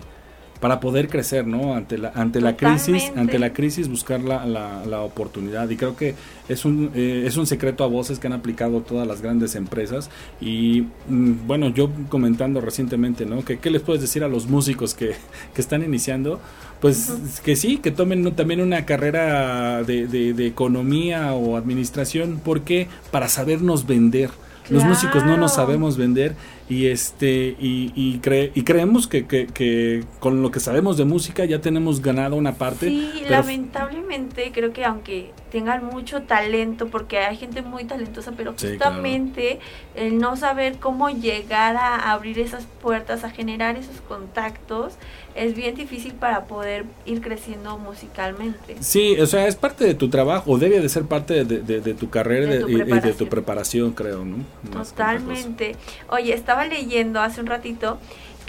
[0.59, 1.73] para poder crecer, ¿no?
[1.73, 5.69] Ante la, ante la crisis, ante la crisis buscar la, la, oportunidad.
[5.69, 6.15] Y creo que
[6.49, 10.09] es un, eh, es un secreto a voces que han aplicado todas las grandes empresas.
[10.41, 13.45] Y mm, bueno, yo comentando recientemente, ¿no?
[13.45, 15.15] Que, ¿Qué les puedes decir a los músicos que,
[15.53, 16.41] que están iniciando?
[16.81, 22.41] Pues que sí, que tomen también una carrera de, de, de economía o administración.
[22.43, 22.87] ¿Por qué?
[23.11, 24.29] Para sabernos vender.
[24.69, 26.35] Los músicos no nos sabemos vender
[26.69, 28.21] y este y, y,
[28.53, 32.87] y creemos que, que, con lo que sabemos de música ya tenemos ganado una parte.
[32.87, 39.59] Sí, lamentablemente creo que aunque tengan mucho talento, porque hay gente muy talentosa, pero justamente
[39.95, 44.93] el no saber cómo llegar a abrir esas puertas, a generar esos contactos,
[45.35, 48.77] es bien difícil para poder ir creciendo musicalmente.
[48.79, 52.09] Sí, o sea, es parte de tu trabajo, o debe de ser parte de, tu
[52.09, 54.37] carrera y de tu preparación, creo, ¿no?
[54.71, 55.75] Totalmente.
[56.09, 57.99] Oye, estaba leyendo hace un ratito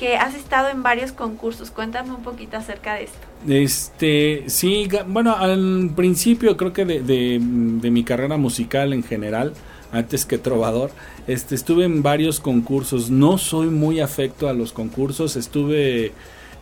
[0.01, 1.70] que has estado en varios concursos.
[1.70, 3.18] Cuéntame un poquito acerca de esto.
[3.46, 9.53] Este, sí, bueno, al principio creo que de, de mi carrera musical en general,
[9.92, 10.90] antes que trovador,
[11.26, 13.11] este, estuve en varios concursos.
[13.11, 15.36] No soy muy afecto a los concursos.
[15.36, 16.12] Estuve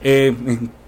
[0.03, 0.35] eh,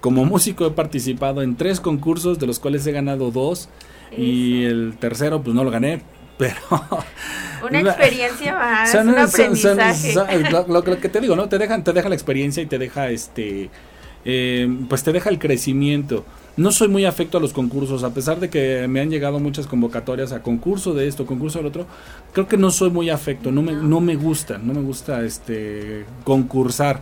[0.01, 3.69] como músico he participado en tres concursos, de los cuales he ganado dos.
[4.17, 6.03] Y el tercero, pues no lo gané,
[6.37, 6.57] pero...
[7.63, 10.15] Una experiencia más, un aprendizaje.
[10.69, 11.49] lo, que te digo, ¿no?
[11.49, 13.71] Te dejan, te deja la experiencia y te deja este...
[14.25, 16.27] Eh, pues te deja el crecimiento.
[16.57, 19.67] No soy muy afecto a los concursos, a pesar de que me han llegado muchas
[19.67, 21.87] convocatorias a concurso de esto, concurso del otro.
[22.33, 26.05] Creo que no soy muy afecto, no me, no me gusta, no me gusta este
[26.25, 27.01] concursar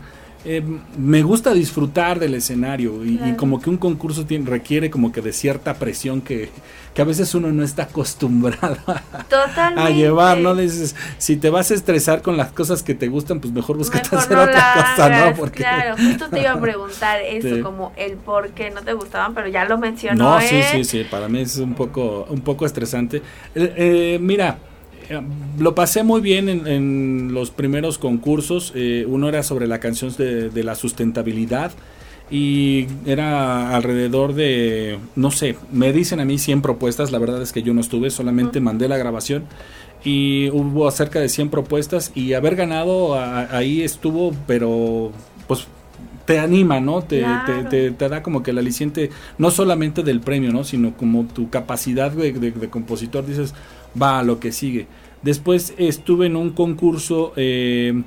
[0.50, 0.62] eh,
[0.96, 5.34] me gusta disfrutar del escenario y, como que un concurso tiene, requiere como que de
[5.34, 6.48] cierta presión que,
[6.94, 8.78] que a veces uno no está acostumbrado
[9.76, 10.54] a, llevar, ¿no?
[10.54, 14.16] dices, si te vas a estresar con las cosas que te gustan, pues mejor búscate
[14.16, 15.36] hacer otra cosa, ¿no?
[15.36, 15.58] Porque...
[15.58, 19.48] Claro, justo te iba a preguntar eso, como el por qué no te gustaban, pero
[19.48, 20.36] ya lo mencionó.
[20.36, 20.68] No, sí, ¿eh?
[20.72, 23.20] sí, sí, para mí es un poco, un poco estresante.
[23.54, 24.67] Eh, mira, eh,
[25.58, 28.72] lo pasé muy bien en, los primeros concursos.
[28.74, 31.72] Eh, uno era sobre la canción de, la sustentabilidad
[32.30, 37.52] y era alrededor de, no sé, me dicen a mí 100 propuestas, la verdad es
[37.52, 39.44] que yo no estuve, solamente mandé la grabación
[40.04, 45.10] y hubo cerca de 100 propuestas y haber ganado ahí estuvo, pero
[45.46, 45.66] pues
[46.26, 47.00] te anima, ¿no?
[47.00, 47.24] Te,
[47.70, 50.62] te, te, da como que el aliciente, no solamente del premio, ¿no?
[50.62, 53.54] Sino como tu capacidad de compositor, dices,
[54.00, 54.86] va a lo que sigue.
[55.22, 58.02] Después estuve en un concurso, eh,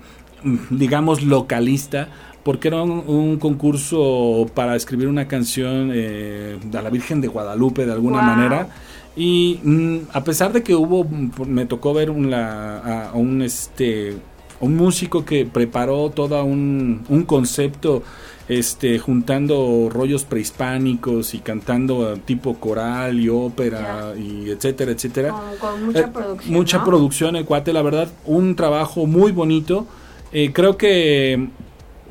[0.70, 2.08] digamos, localista,
[2.44, 7.92] porque era un, concurso para escribir una canción eh, a la Virgen de Guadalupe de
[7.92, 8.70] alguna manera.
[9.16, 11.06] Y mm, a pesar de que hubo,
[11.46, 14.16] me tocó ver un, a, a un, este,
[14.62, 18.04] un músico que preparó todo un, un concepto
[18.52, 25.34] este, juntando rollos prehispánicos y cantando tipo coral y ópera y etcétera, etcétera.
[25.58, 26.54] Con, mucha eh, producción.
[26.54, 29.88] Mucha producción, el cuate, la verdad, un trabajo muy bonito.
[30.34, 31.48] Eh, creo que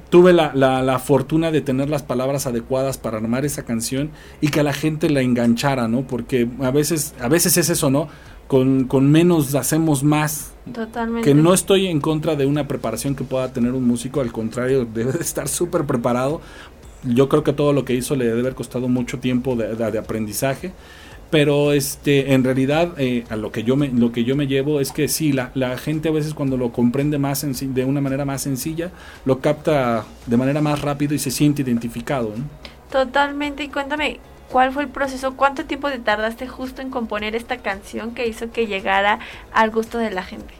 [0.09, 4.09] tuve la, la, la, fortuna de tener las palabras adecuadas para armar esa canción
[4.41, 6.07] y que a la gente la enganchara, ¿no?
[6.07, 8.09] Porque a veces, a veces es eso, ¿no?
[8.51, 10.55] Con, con menos hacemos más.
[10.74, 11.28] Totalmente.
[11.28, 14.84] Que no estoy en contra de una preparación que pueda tener un músico, al contrario,
[14.92, 16.40] debe de estar súper preparado.
[17.05, 19.90] Yo creo que todo lo que hizo le debe haber costado mucho tiempo de, de,
[19.92, 20.72] de aprendizaje
[21.30, 24.80] pero este en realidad eh, a lo que yo me lo que yo me llevo
[24.80, 28.24] es que sí la, la gente a veces cuando lo comprende más de una manera
[28.24, 28.90] más sencilla
[29.24, 32.44] lo capta de manera más rápido y se siente identificado ¿no?
[32.90, 34.18] totalmente y cuéntame
[34.51, 38.51] cuál fue el proceso cuánto tiempo te tardaste justo en componer esta canción que hizo
[38.51, 39.20] que llegara
[39.53, 40.55] al gusto de la gente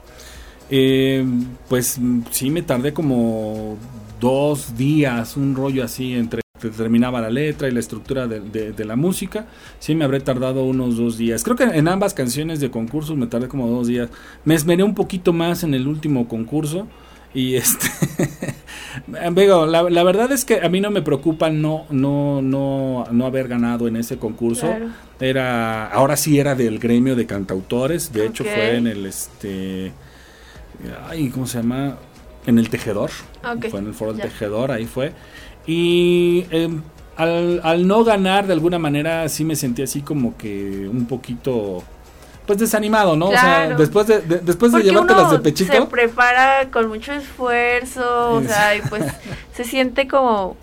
[0.69, 1.25] eh,
[1.67, 1.99] pues
[2.31, 3.77] sí me tardé como
[4.19, 8.95] dos días un rollo así entre terminaba la letra y la estructura de, de, la
[8.95, 9.47] música,
[9.79, 11.43] sí me habré tardado unos dos días.
[11.43, 14.09] Creo que en ambas canciones de concursos me tardé como dos días.
[14.45, 16.87] Me esmeré un poquito más en el último concurso
[17.33, 17.87] y este
[19.07, 23.47] la, la, verdad es que a mí no me preocupa no no no no haber
[23.47, 24.67] ganado en ese concurso.
[24.67, 24.89] Claro.
[25.19, 28.11] era ahora sí era del gremio de cantautores.
[28.11, 29.91] De hecho fue en el este
[31.07, 31.97] ay cómo se llama
[32.45, 33.11] en el tejedor.
[33.43, 35.13] Ok, fue en el foro del tejedor ahí fue.
[35.65, 36.69] Y eh,
[37.15, 41.83] al, al no ganar de alguna manera sí me sentí así como que un poquito
[42.51, 46.69] pues desanimado no o sea después de, de- después de llevártelas de pechito se prepara
[46.71, 49.03] con mucho esfuerzo, o sea, y pues
[49.53, 50.57] se siente como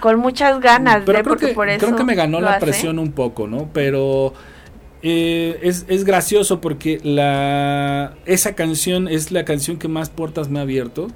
[0.00, 2.52] con muchas ganas, pero de, creo porque que, por eso creo que me ganó la
[2.52, 2.60] hace.
[2.66, 3.68] presión un poco, ¿no?
[3.72, 4.32] Pero
[5.02, 10.58] eh, es, es gracioso porque la esa canción es la canción que más puertas me
[10.58, 11.08] ha abierto.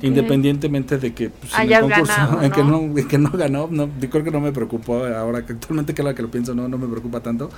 [0.00, 3.08] Independientemente de que pues, en el Hayas concurso, ganado, en que ¿no?
[3.08, 6.22] que no ganó, no, creo que no me preocupó ahora que actualmente que lo que
[6.22, 7.50] lo pienso no, no me preocupa tanto,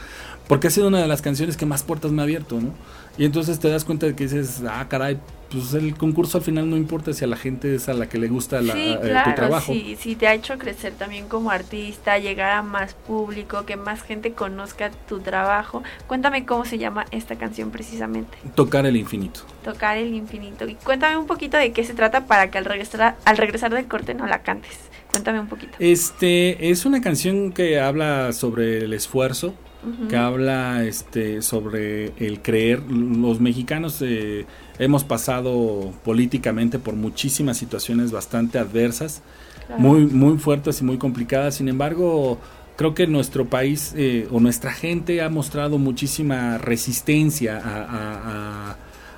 [0.49, 2.71] porque ha sido una de las canciones que más puertas me ha abierto, ¿no?
[3.17, 5.19] Y entonces te das cuenta de que dices, ah, caray,
[5.55, 8.19] pues el concurso al final no importa si a la gente es a la que
[8.19, 9.73] le gusta la, sí, eh, tu claro, trabajo.
[9.73, 14.03] sí, sí, te ha hecho crecer también como artista, llegar a más público, que más
[14.03, 15.83] gente conozca tu trabajo.
[16.07, 19.41] Cuéntame cómo se llama esta canción precisamente, Tocar el infinito.
[19.63, 20.69] Tocar el infinito.
[20.69, 23.87] Y cuéntame un poquito de qué se trata para que al regresar, al regresar del
[23.87, 24.77] corte no la cantes.
[25.11, 25.73] Cuéntame un poquito.
[25.79, 29.55] Este es una canción que habla sobre el esfuerzo,
[29.87, 30.09] Ujú.
[30.09, 32.83] que habla este sobre el creer.
[32.91, 34.45] Los mexicanos eh,
[34.79, 39.23] hemos pasado políticamente por muchísimas situaciones bastante adversas,
[39.67, 39.81] Claro.
[39.81, 41.55] muy muy fuertes y muy complicadas.
[41.55, 42.39] Sin embargo,
[42.77, 48.77] creo que nuestro país eh, o nuestra gente ha mostrado muchísima resistencia a, a- a-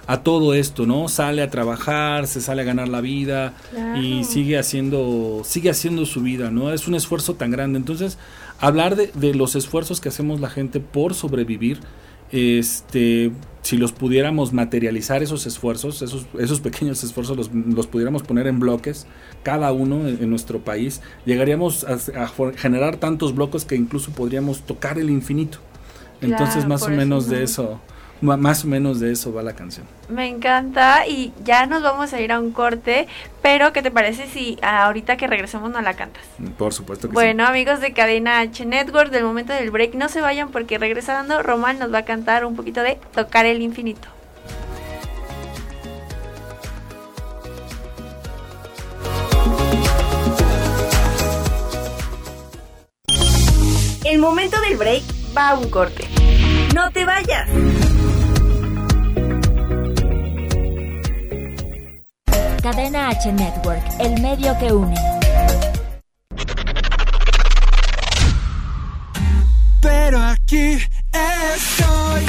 [0.09, 1.09] a todo esto, ¿no?
[1.09, 4.01] Sale a trabajar, se sale a ganar la vida Claro.
[4.01, 6.71] y sigue haciendo sigue haciendo su vida, ¿no?
[6.73, 7.79] Es un esfuerzo tan grande.
[7.79, 8.17] Entonces,
[8.61, 11.81] hablar de, de los esfuerzos que hacemos la gente por sobrevivir,
[12.33, 18.47] este, si los pudiéramos materializar esos esfuerzos, esos, esos pequeños esfuerzos los, los pudiéramos poner
[18.47, 19.07] en bloques,
[19.43, 21.99] cada uno en, en nuestro país, llegaríamos a,
[22.57, 25.59] generar tantos bloques que incluso podríamos tocar el infinito.
[26.21, 27.35] Entonces, Claro, más o eso menos no.
[27.35, 27.81] de eso,
[28.21, 29.87] más o menos de eso va la canción.
[30.09, 33.07] Me encanta y ya nos vamos a ir a un corte,
[33.43, 36.25] pero ¿qué te parece si ahorita que regresemos no la cantas?
[36.57, 40.21] Por supuesto que Bueno, amigos de Cadena H Network, del momento del break, no se
[40.21, 44.09] vayan porque regresando, Román nos va a cantar un poquito de Tocar el Infinito.
[54.05, 55.03] El momento del break
[55.37, 56.05] va a un corte.
[56.75, 57.49] No te vayas.
[62.67, 64.97] Cadena H Network, el medio que une.
[69.81, 70.77] Pero aquí
[71.55, 72.25] estoy,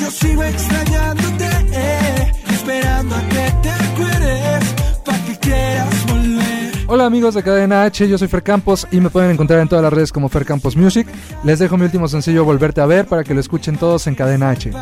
[0.00, 4.74] yo sigo extrañándote, eh, esperando a que te acuerdes,
[5.04, 6.72] para que quieras volver.
[6.88, 9.84] Hola amigos de Cadena H, yo soy Fer Campos y me pueden encontrar en todas
[9.84, 11.06] las redes como Fer Campos Music.
[11.44, 14.50] Les dejo mi último sencillo Volverte a ver para que lo escuchen todos en Cadena
[14.50, 14.72] H.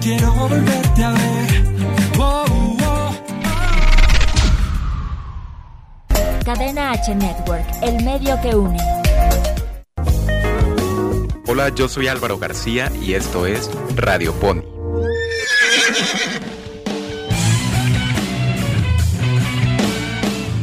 [0.00, 1.39] Quiero volverte a ver.
[6.90, 8.76] H Network, el medio que une.
[11.46, 14.62] Hola, yo soy Álvaro García y esto es Radio Pony.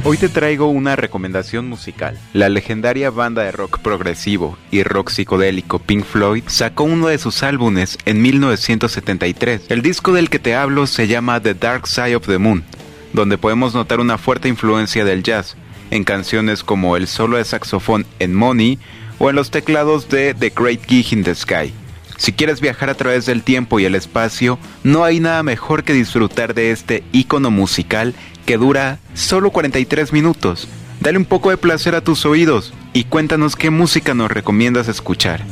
[0.03, 2.19] Hoy te traigo una recomendación musical.
[2.33, 7.41] La legendaria banda de rock progresivo y rock psicodélico Pink Floyd sacó uno de sus
[7.41, 9.67] álbumes en 1973.
[9.69, 12.65] El disco del que te hablo se llama The Dark Side of the Moon,
[13.13, 15.55] donde podemos notar una fuerte influencia del jazz
[15.91, 18.79] en canciones como el solo de saxofón en Money
[19.19, 21.73] o en los teclados de The Great Gig in the Sky.
[22.17, 25.93] Si quieres viajar a través del tiempo y el espacio, no hay nada mejor que
[25.93, 28.15] disfrutar de este icono musical
[28.45, 30.67] que dura solo 43 minutos.
[30.99, 35.45] Dale un poco de placer a tus oídos y cuéntanos qué música nos recomiendas escuchar.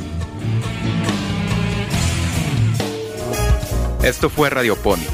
[4.02, 5.06] Esto fue Radio Pony.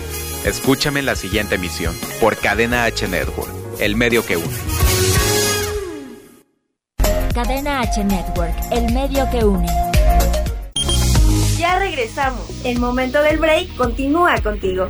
[0.45, 3.51] Escúchame en la siguiente emisión por Cadena H Network,
[3.83, 4.47] el medio que une.
[7.35, 9.67] Cadena H Network, el medio que une.
[11.59, 12.49] Ya regresamos.
[12.65, 14.87] El momento del break continúa contigo.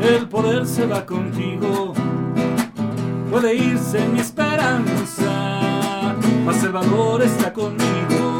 [0.00, 1.94] El poder se va contigo.
[3.30, 5.62] Puede irse mi esperanza,
[6.44, 8.38] mas el valor está conmigo.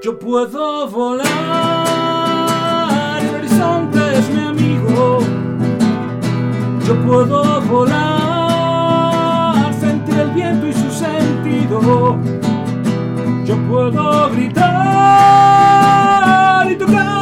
[0.00, 1.24] Yo puedo volar,
[3.20, 5.18] el horizonte es mi amigo.
[6.86, 8.04] Yo puedo volar,
[9.74, 12.16] sentir el viento y su sentido.
[13.44, 14.72] Yo puedo gritar
[16.70, 17.21] y tocar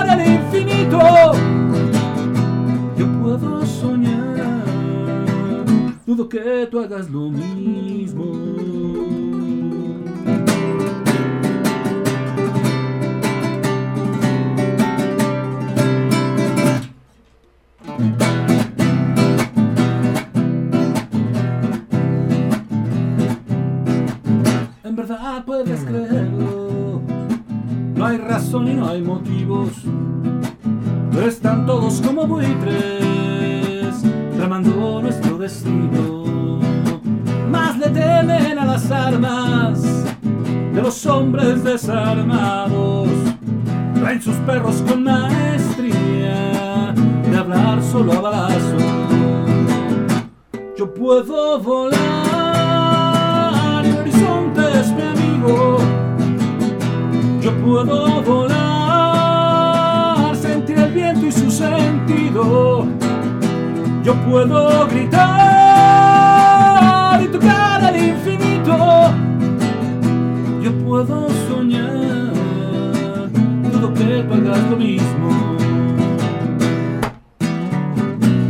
[2.97, 4.65] Yo puedo soñar,
[6.05, 8.80] dudo que tú hagas lo mismo.
[61.61, 62.87] Sentido.
[64.03, 65.21] Yo puedo gritar
[67.23, 68.77] y tocar al infinito.
[70.63, 72.33] Yo puedo soñar,
[73.73, 75.57] dudo que tú hagas lo mismo.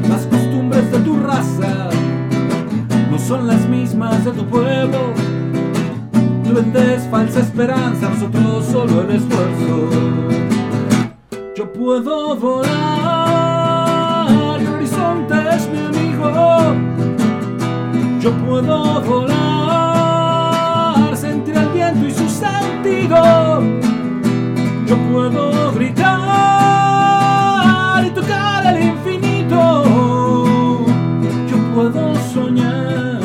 [0.08, 1.90] Las costumbres de tu raza
[3.10, 5.12] no son las mismas de tu pueblo.
[6.44, 10.29] Tú vendes falsa esperanza, nosotros solo el esfuerzo.
[11.90, 12.70] Yo puedo volar,
[14.60, 16.30] el horizonte es mi amigo.
[18.20, 20.36] Yo puedo volar,
[21.16, 23.60] sentir el viento y su sentido.
[24.86, 26.14] Yo puedo gritar
[28.06, 29.82] y tocar el infinito.
[31.48, 33.20] Yo puedo soñar,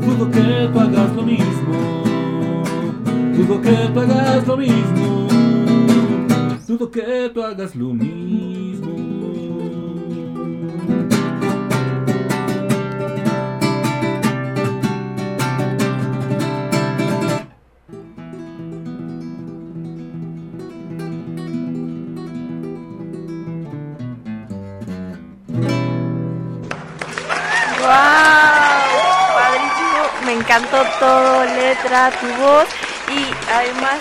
[0.00, 2.02] dudo que tú hagas lo mismo.
[3.36, 5.15] Dudo que tú hagas lo mismo
[6.90, 8.56] que tú hagas lo mismo.
[30.46, 32.66] encantó todo, letra, tu voz
[33.08, 33.98] y además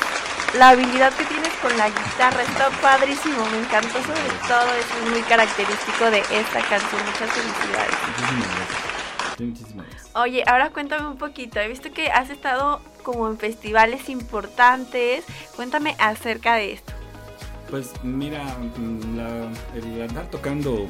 [0.57, 5.09] la habilidad que tienes con la guitarra está padrísimo, me encantó sobre todo, eso es
[5.09, 7.95] muy característico de esta canción, muchas felicidades.
[10.13, 15.95] Oye, ahora cuéntame un poquito, he visto que has estado como en festivales importantes, cuéntame
[15.97, 16.93] acerca de esto.
[17.71, 18.43] Pues mira,
[19.73, 20.85] el andar tocando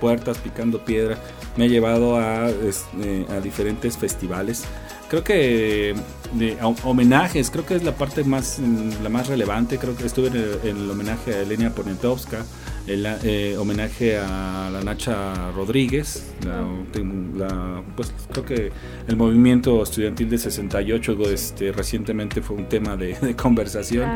[0.00, 1.18] puertas, picando piedra,
[1.56, 4.64] me ha llevado a, a diferentes festivales
[5.10, 5.94] creo que
[6.34, 8.60] de homenajes, creo que es la parte más
[9.02, 12.44] la más relevante, creo que estuve en el, homenaje a Elena Poniatowska,
[12.86, 16.32] el eh, homenaje a la Nacha Rodríguez,
[17.96, 18.72] pues creo que
[19.08, 24.08] el movimiento estudiantil de 68 este, recientemente fue un tema de, conversación.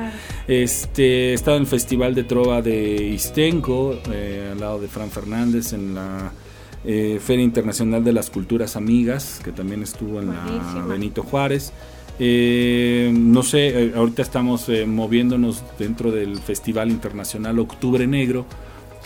[0.47, 5.11] Este, he estado en el Festival de Trova de Istenco, eh, al lado de Fran
[5.11, 6.31] Fernández, en la
[6.85, 11.73] eh, Feria Internacional de las Culturas Amigas, que también estuvo en la Benito Juárez.
[12.19, 18.47] Eh, no sé, eh, ahorita estamos moviéndonos dentro del Festival Internacional Octubre Negro,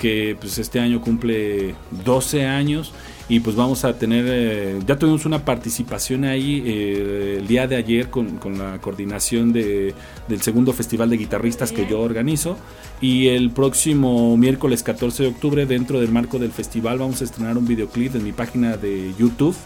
[0.00, 1.74] que pues este año cumple
[2.04, 2.92] 12 años
[3.28, 7.76] y pues vamos a tener, eh, ya tuvimos una participación ahí eh, el día de
[7.76, 9.94] ayer con, la coordinación de,
[10.28, 12.56] del segundo festival de guitarristas que yo organizo
[13.02, 17.58] y el próximo miércoles 14 de octubre dentro del marco del festival vamos a estrenar
[17.58, 19.56] un videoclip en mi página de YouTube.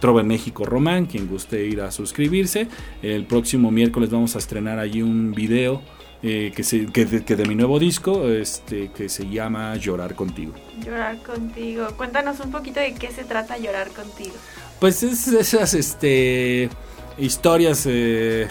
[0.00, 2.68] Trova México Román, quien guste ir a suscribirse.
[3.00, 5.80] El próximo miércoles vamos a estrenar allí un video
[6.26, 10.54] eh, que, se, que, de, mi nuevo disco, este, que se llama Llorar Contigo.
[10.82, 11.88] Llorar Contigo.
[11.98, 14.32] Cuéntanos un poquito de qué se trata Llorar Contigo.
[14.80, 16.70] Pues es esas este,
[17.18, 18.48] historias eh,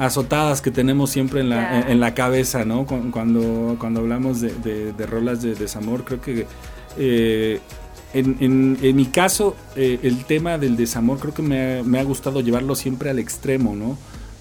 [0.00, 2.86] azotadas que tenemos siempre en la, en, la cabeza, ¿no?
[2.86, 6.44] Cuando, cuando hablamos de, de, rolas de desamor, creo que...
[6.98, 7.60] Eh,
[8.14, 12.40] en, en, en, mi caso, el tema del desamor creo que me me ha, gustado
[12.40, 13.96] llevarlo siempre al extremo, ¿no?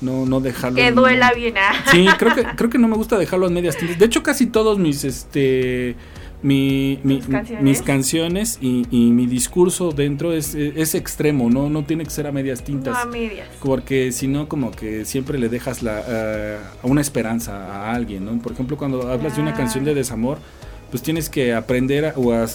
[0.06, 0.78] No, no dejarlo.
[0.78, 1.56] Que duela bien.
[1.58, 1.74] Ah.
[1.92, 3.98] Sí, creo que, creo que no me gusta dejarlo en medias tintas.
[3.98, 5.96] De hecho, casi todos mis, este,
[6.42, 11.70] mi, mis canciones, y, mi discurso dentro es, es, extremo, ¿no?
[11.70, 12.94] No tiene que ser a medias tintas.
[12.94, 13.48] No a medias.
[13.62, 18.38] Porque si no, como que siempre le dejas la, uh, una esperanza a alguien, ¿no?
[18.40, 20.38] Por ejemplo, cuando hablas de una canción de desamor,
[20.92, 22.46] pues tienes que aprender o, a,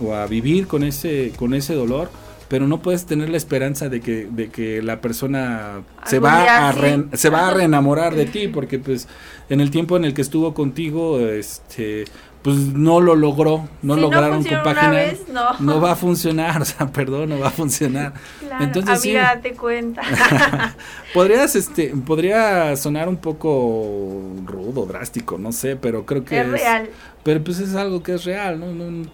[0.00, 2.10] o a vivir con ese, con ese dolor
[2.52, 7.16] pero no puedes tener la esperanza de que, de que la persona se va, a
[7.16, 9.08] se va a reenamorar de ti, porque pues
[9.48, 12.04] en el tiempo en el que estuvo contigo, este
[12.42, 15.14] pues no lo logró, no lograron compaginar.
[15.32, 15.58] no.
[15.60, 15.80] no.
[15.80, 18.14] va a funcionar, o sea, perdón, no va a funcionar.
[18.60, 20.02] Entonces sí, date cuenta.
[21.14, 26.90] podrías este podría sonar un poco rudo, drástico, no sé, pero creo que es, real.
[27.22, 28.72] Pero pues es algo que es real, ¿no?
[28.72, 29.06] no,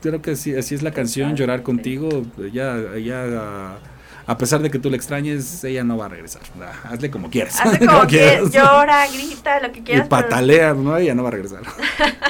[0.00, 2.08] creo que así, así es la canción, llorar contigo,
[2.52, 3.78] ya ya
[4.28, 6.42] a pesar de que tú le extrañes, ella no va a regresar.
[6.84, 7.58] hazle como quieras.
[7.58, 8.50] Hazle como, quieras.
[8.50, 10.04] Llora, grita, lo que quieras.
[10.04, 10.98] Y patalea, ¿no?
[10.98, 11.62] Ella no va a regresar.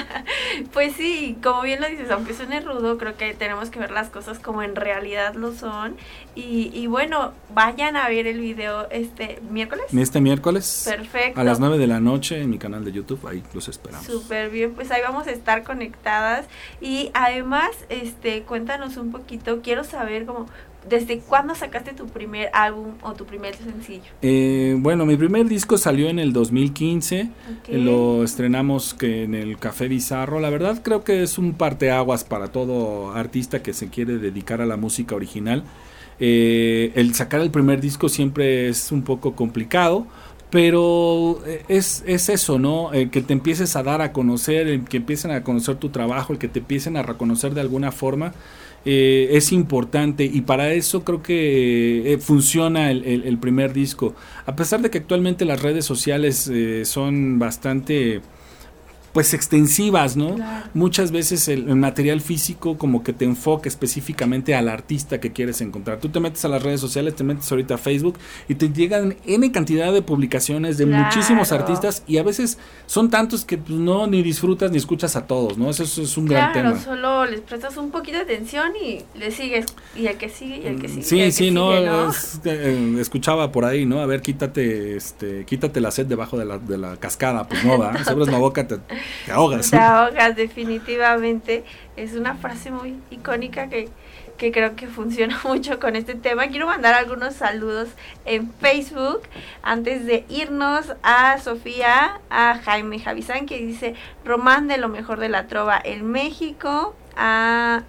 [0.73, 4.11] pues sí, como bien lo dices, aunque suene rudo, creo que tenemos que ver las
[4.11, 5.97] cosas como en realidad lo son.
[6.37, 9.87] Y, y bueno, vayan a ver el video este miércoles.
[9.93, 10.85] Este miércoles.
[10.89, 11.41] Perfecto.
[11.41, 14.07] A las 9 de la noche en mi canal de YouTube, ahí los esperamos.
[14.07, 16.47] Súper bien, pues ahí vamos a estar conectadas.
[16.81, 20.47] Y además, este, cuéntanos un poquito, quiero saber cómo
[20.89, 24.11] ¿Desde cuándo sacaste tu primer álbum o tu primer sencillo?
[24.23, 27.31] Eh, bueno, mi primer disco salió en el 2015.
[27.71, 30.41] Lo estrenamos que en el Café Bizarro.
[30.41, 34.67] La verdad creo que es un parteaguas para todo artista que se quiere dedicar a
[34.67, 35.65] la música original.
[36.21, 40.07] Eh, el sacar el primer disco siempre es un poco complicado.
[40.51, 42.93] Pero eh, es, es eso, ¿no?
[42.95, 46.33] El que te empieces a dar a conocer, el que empiecen a conocer tu trabajo,
[46.33, 48.33] el que te empiecen a reconocer de alguna forma.
[48.91, 54.15] Eh, es importante y para eso creo que eh, funciona el, primer disco.
[54.47, 58.23] A pesar de que actualmente las redes sociales eh, son bastante
[59.19, 60.37] pues extensivas, ¿no?
[60.75, 65.99] Muchas veces el, material físico como que te enfoca específicamente al artista que quieres encontrar.
[65.99, 68.17] Tú te metes a las redes sociales, te metes ahorita a Facebook
[68.49, 73.45] y te llegan N cantidad de publicaciones de muchísimos artistas y a veces son tantos
[73.45, 75.69] que pues, no ni disfrutas ni escuchas a todos, ¿no?
[75.69, 76.75] Eso, es un gran tema.
[76.75, 79.67] Claro, solo les prestas un poquito de atención y le sigues
[79.97, 81.03] y el que sigue y el que sigue.
[81.03, 84.01] Sí, sí, no, eh, escuchaba por ahí, ¿no?
[84.01, 87.77] A ver, quítate este quítate la sed debajo de la, de la cascada, pues no,
[87.77, 88.77] va, sobres la boca te
[89.27, 89.71] te ahogas.
[89.71, 91.65] Te ahogas, definitivamente.
[91.97, 93.89] Es una frase muy icónica que,
[94.37, 96.49] que creo que funciona mucho con este tema.
[96.49, 97.89] Quiero mandar algunos saludos
[98.25, 99.23] en Facebook
[99.63, 103.95] antes de irnos a Sofía, a Jaime Javizán, que dice
[104.25, 107.83] Román de lo mejor de la trova en México, a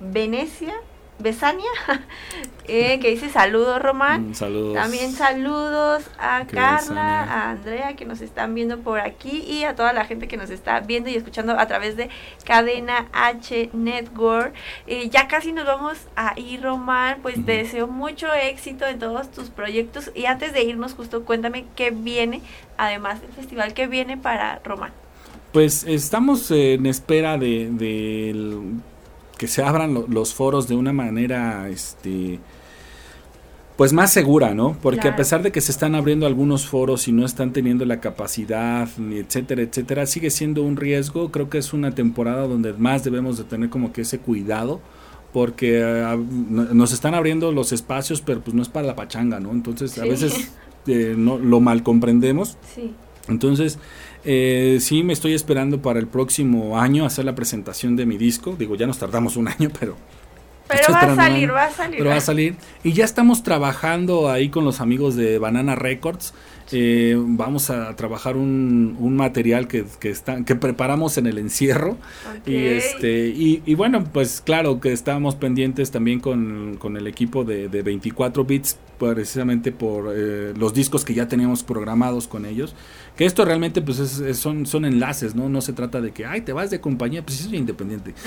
[0.00, 0.74] Venecia,
[1.18, 1.70] Besania,
[2.66, 4.30] eh, que dice saludos Román.
[4.30, 4.74] Mm, saludos.
[4.74, 9.92] También saludos a Carla, a Andrea que nos están viendo por aquí y a toda
[9.92, 12.10] la gente que nos está viendo y escuchando a través de
[12.44, 14.54] Cadena H Network.
[14.86, 19.30] Eh, ya casi nos vamos a ir Román, pues te deseo mucho éxito en todos
[19.30, 22.42] tus proyectos y antes de irnos justo cuéntame qué viene,
[22.76, 24.92] además del festival, qué viene para Román.
[25.52, 28.32] Pues estamos en espera de, de
[29.38, 32.38] que se abran los foros de una manera, este,
[33.76, 34.76] pues más segura, ¿no?
[34.80, 38.00] Porque a pesar de que se están abriendo algunos foros y no están teniendo la
[38.00, 41.32] capacidad, etcétera, etcétera, sigue siendo un riesgo.
[41.32, 44.80] Creo que es una temporada donde más debemos de tener como que ese cuidado
[45.32, 49.50] porque ah, nos están abriendo los espacios, pero pues no es para la pachanga, ¿no?
[49.50, 50.52] Entonces a veces
[50.86, 52.56] eh, no lo mal comprendemos.
[52.72, 52.94] Sí.
[53.28, 53.78] Entonces,
[54.24, 58.56] eh, sí, me estoy esperando para el próximo año hacer la presentación de mi disco.
[58.58, 59.96] Digo, ya nos tardamos un año, pero...
[60.66, 61.98] Pero va a salir, va a salir.
[61.98, 62.56] Pero va a salir.
[62.82, 66.32] Y ya estamos trabajando ahí con los amigos de Banana Records.
[66.72, 71.98] Eh, vamos a trabajar un, un material que, que, está, que preparamos en el encierro.
[72.46, 77.68] Y, este, y, bueno, pues claro que estábamos pendientes también con, con el equipo de,
[77.68, 82.74] de 24 bits precisamente por eh, los discos que ya teníamos programados con ellos.
[83.16, 83.98] Que esto realmente pues
[84.34, 85.48] son, son enlaces, ¿no?
[85.48, 88.14] No se trata de que, ay, te vas de compañía, pues soy independiente.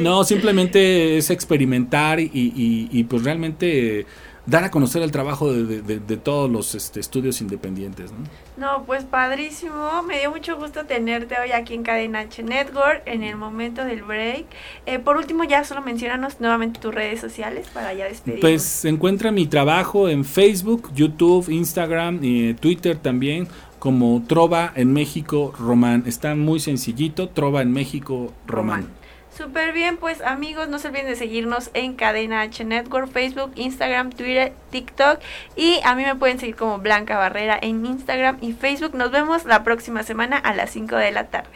[0.00, 4.06] No, simplemente es experimentar y, y, y pues realmente
[4.46, 8.12] dar a conocer el trabajo de, todos los este, estudios independientes.
[8.12, 8.18] ¿no?
[8.56, 10.02] no, pues padrísimo.
[10.02, 14.02] Me dio mucho gusto tenerte hoy aquí en Cadena H Network en el momento del
[14.02, 14.46] break.
[14.86, 18.40] Eh, por último, ya solo mencionanos nuevamente tus redes sociales para ya despedirnos.
[18.40, 25.52] Pues encuentra mi trabajo en Facebook, YouTube, Instagram y Twitter también como Trova en México
[25.58, 26.04] Román.
[26.06, 28.88] Está muy sencillito, Trova en México Román.
[29.36, 34.10] Súper bien, pues amigos, no se olviden de seguirnos en Cadena H Network, Facebook, Instagram,
[34.10, 35.18] Twitter, TikTok
[35.56, 38.94] y a mí me pueden seguir como Blanca Barrera en Instagram y Facebook.
[38.94, 41.50] Nos vemos la próxima semana a las 5 de la tarde.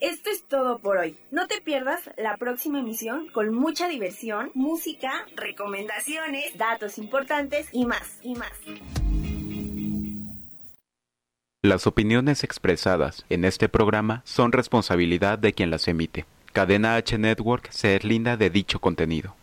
[0.00, 1.18] Esto es todo por hoy.
[1.32, 8.20] No te pierdas la próxima emisión con mucha diversión, música, recomendaciones, datos importantes y más,
[8.22, 8.52] y más.
[11.64, 16.26] Las opiniones expresadas en este programa son responsabilidad de quien las emite.
[16.52, 19.34] Cadena H Network se linda de dicho contenido.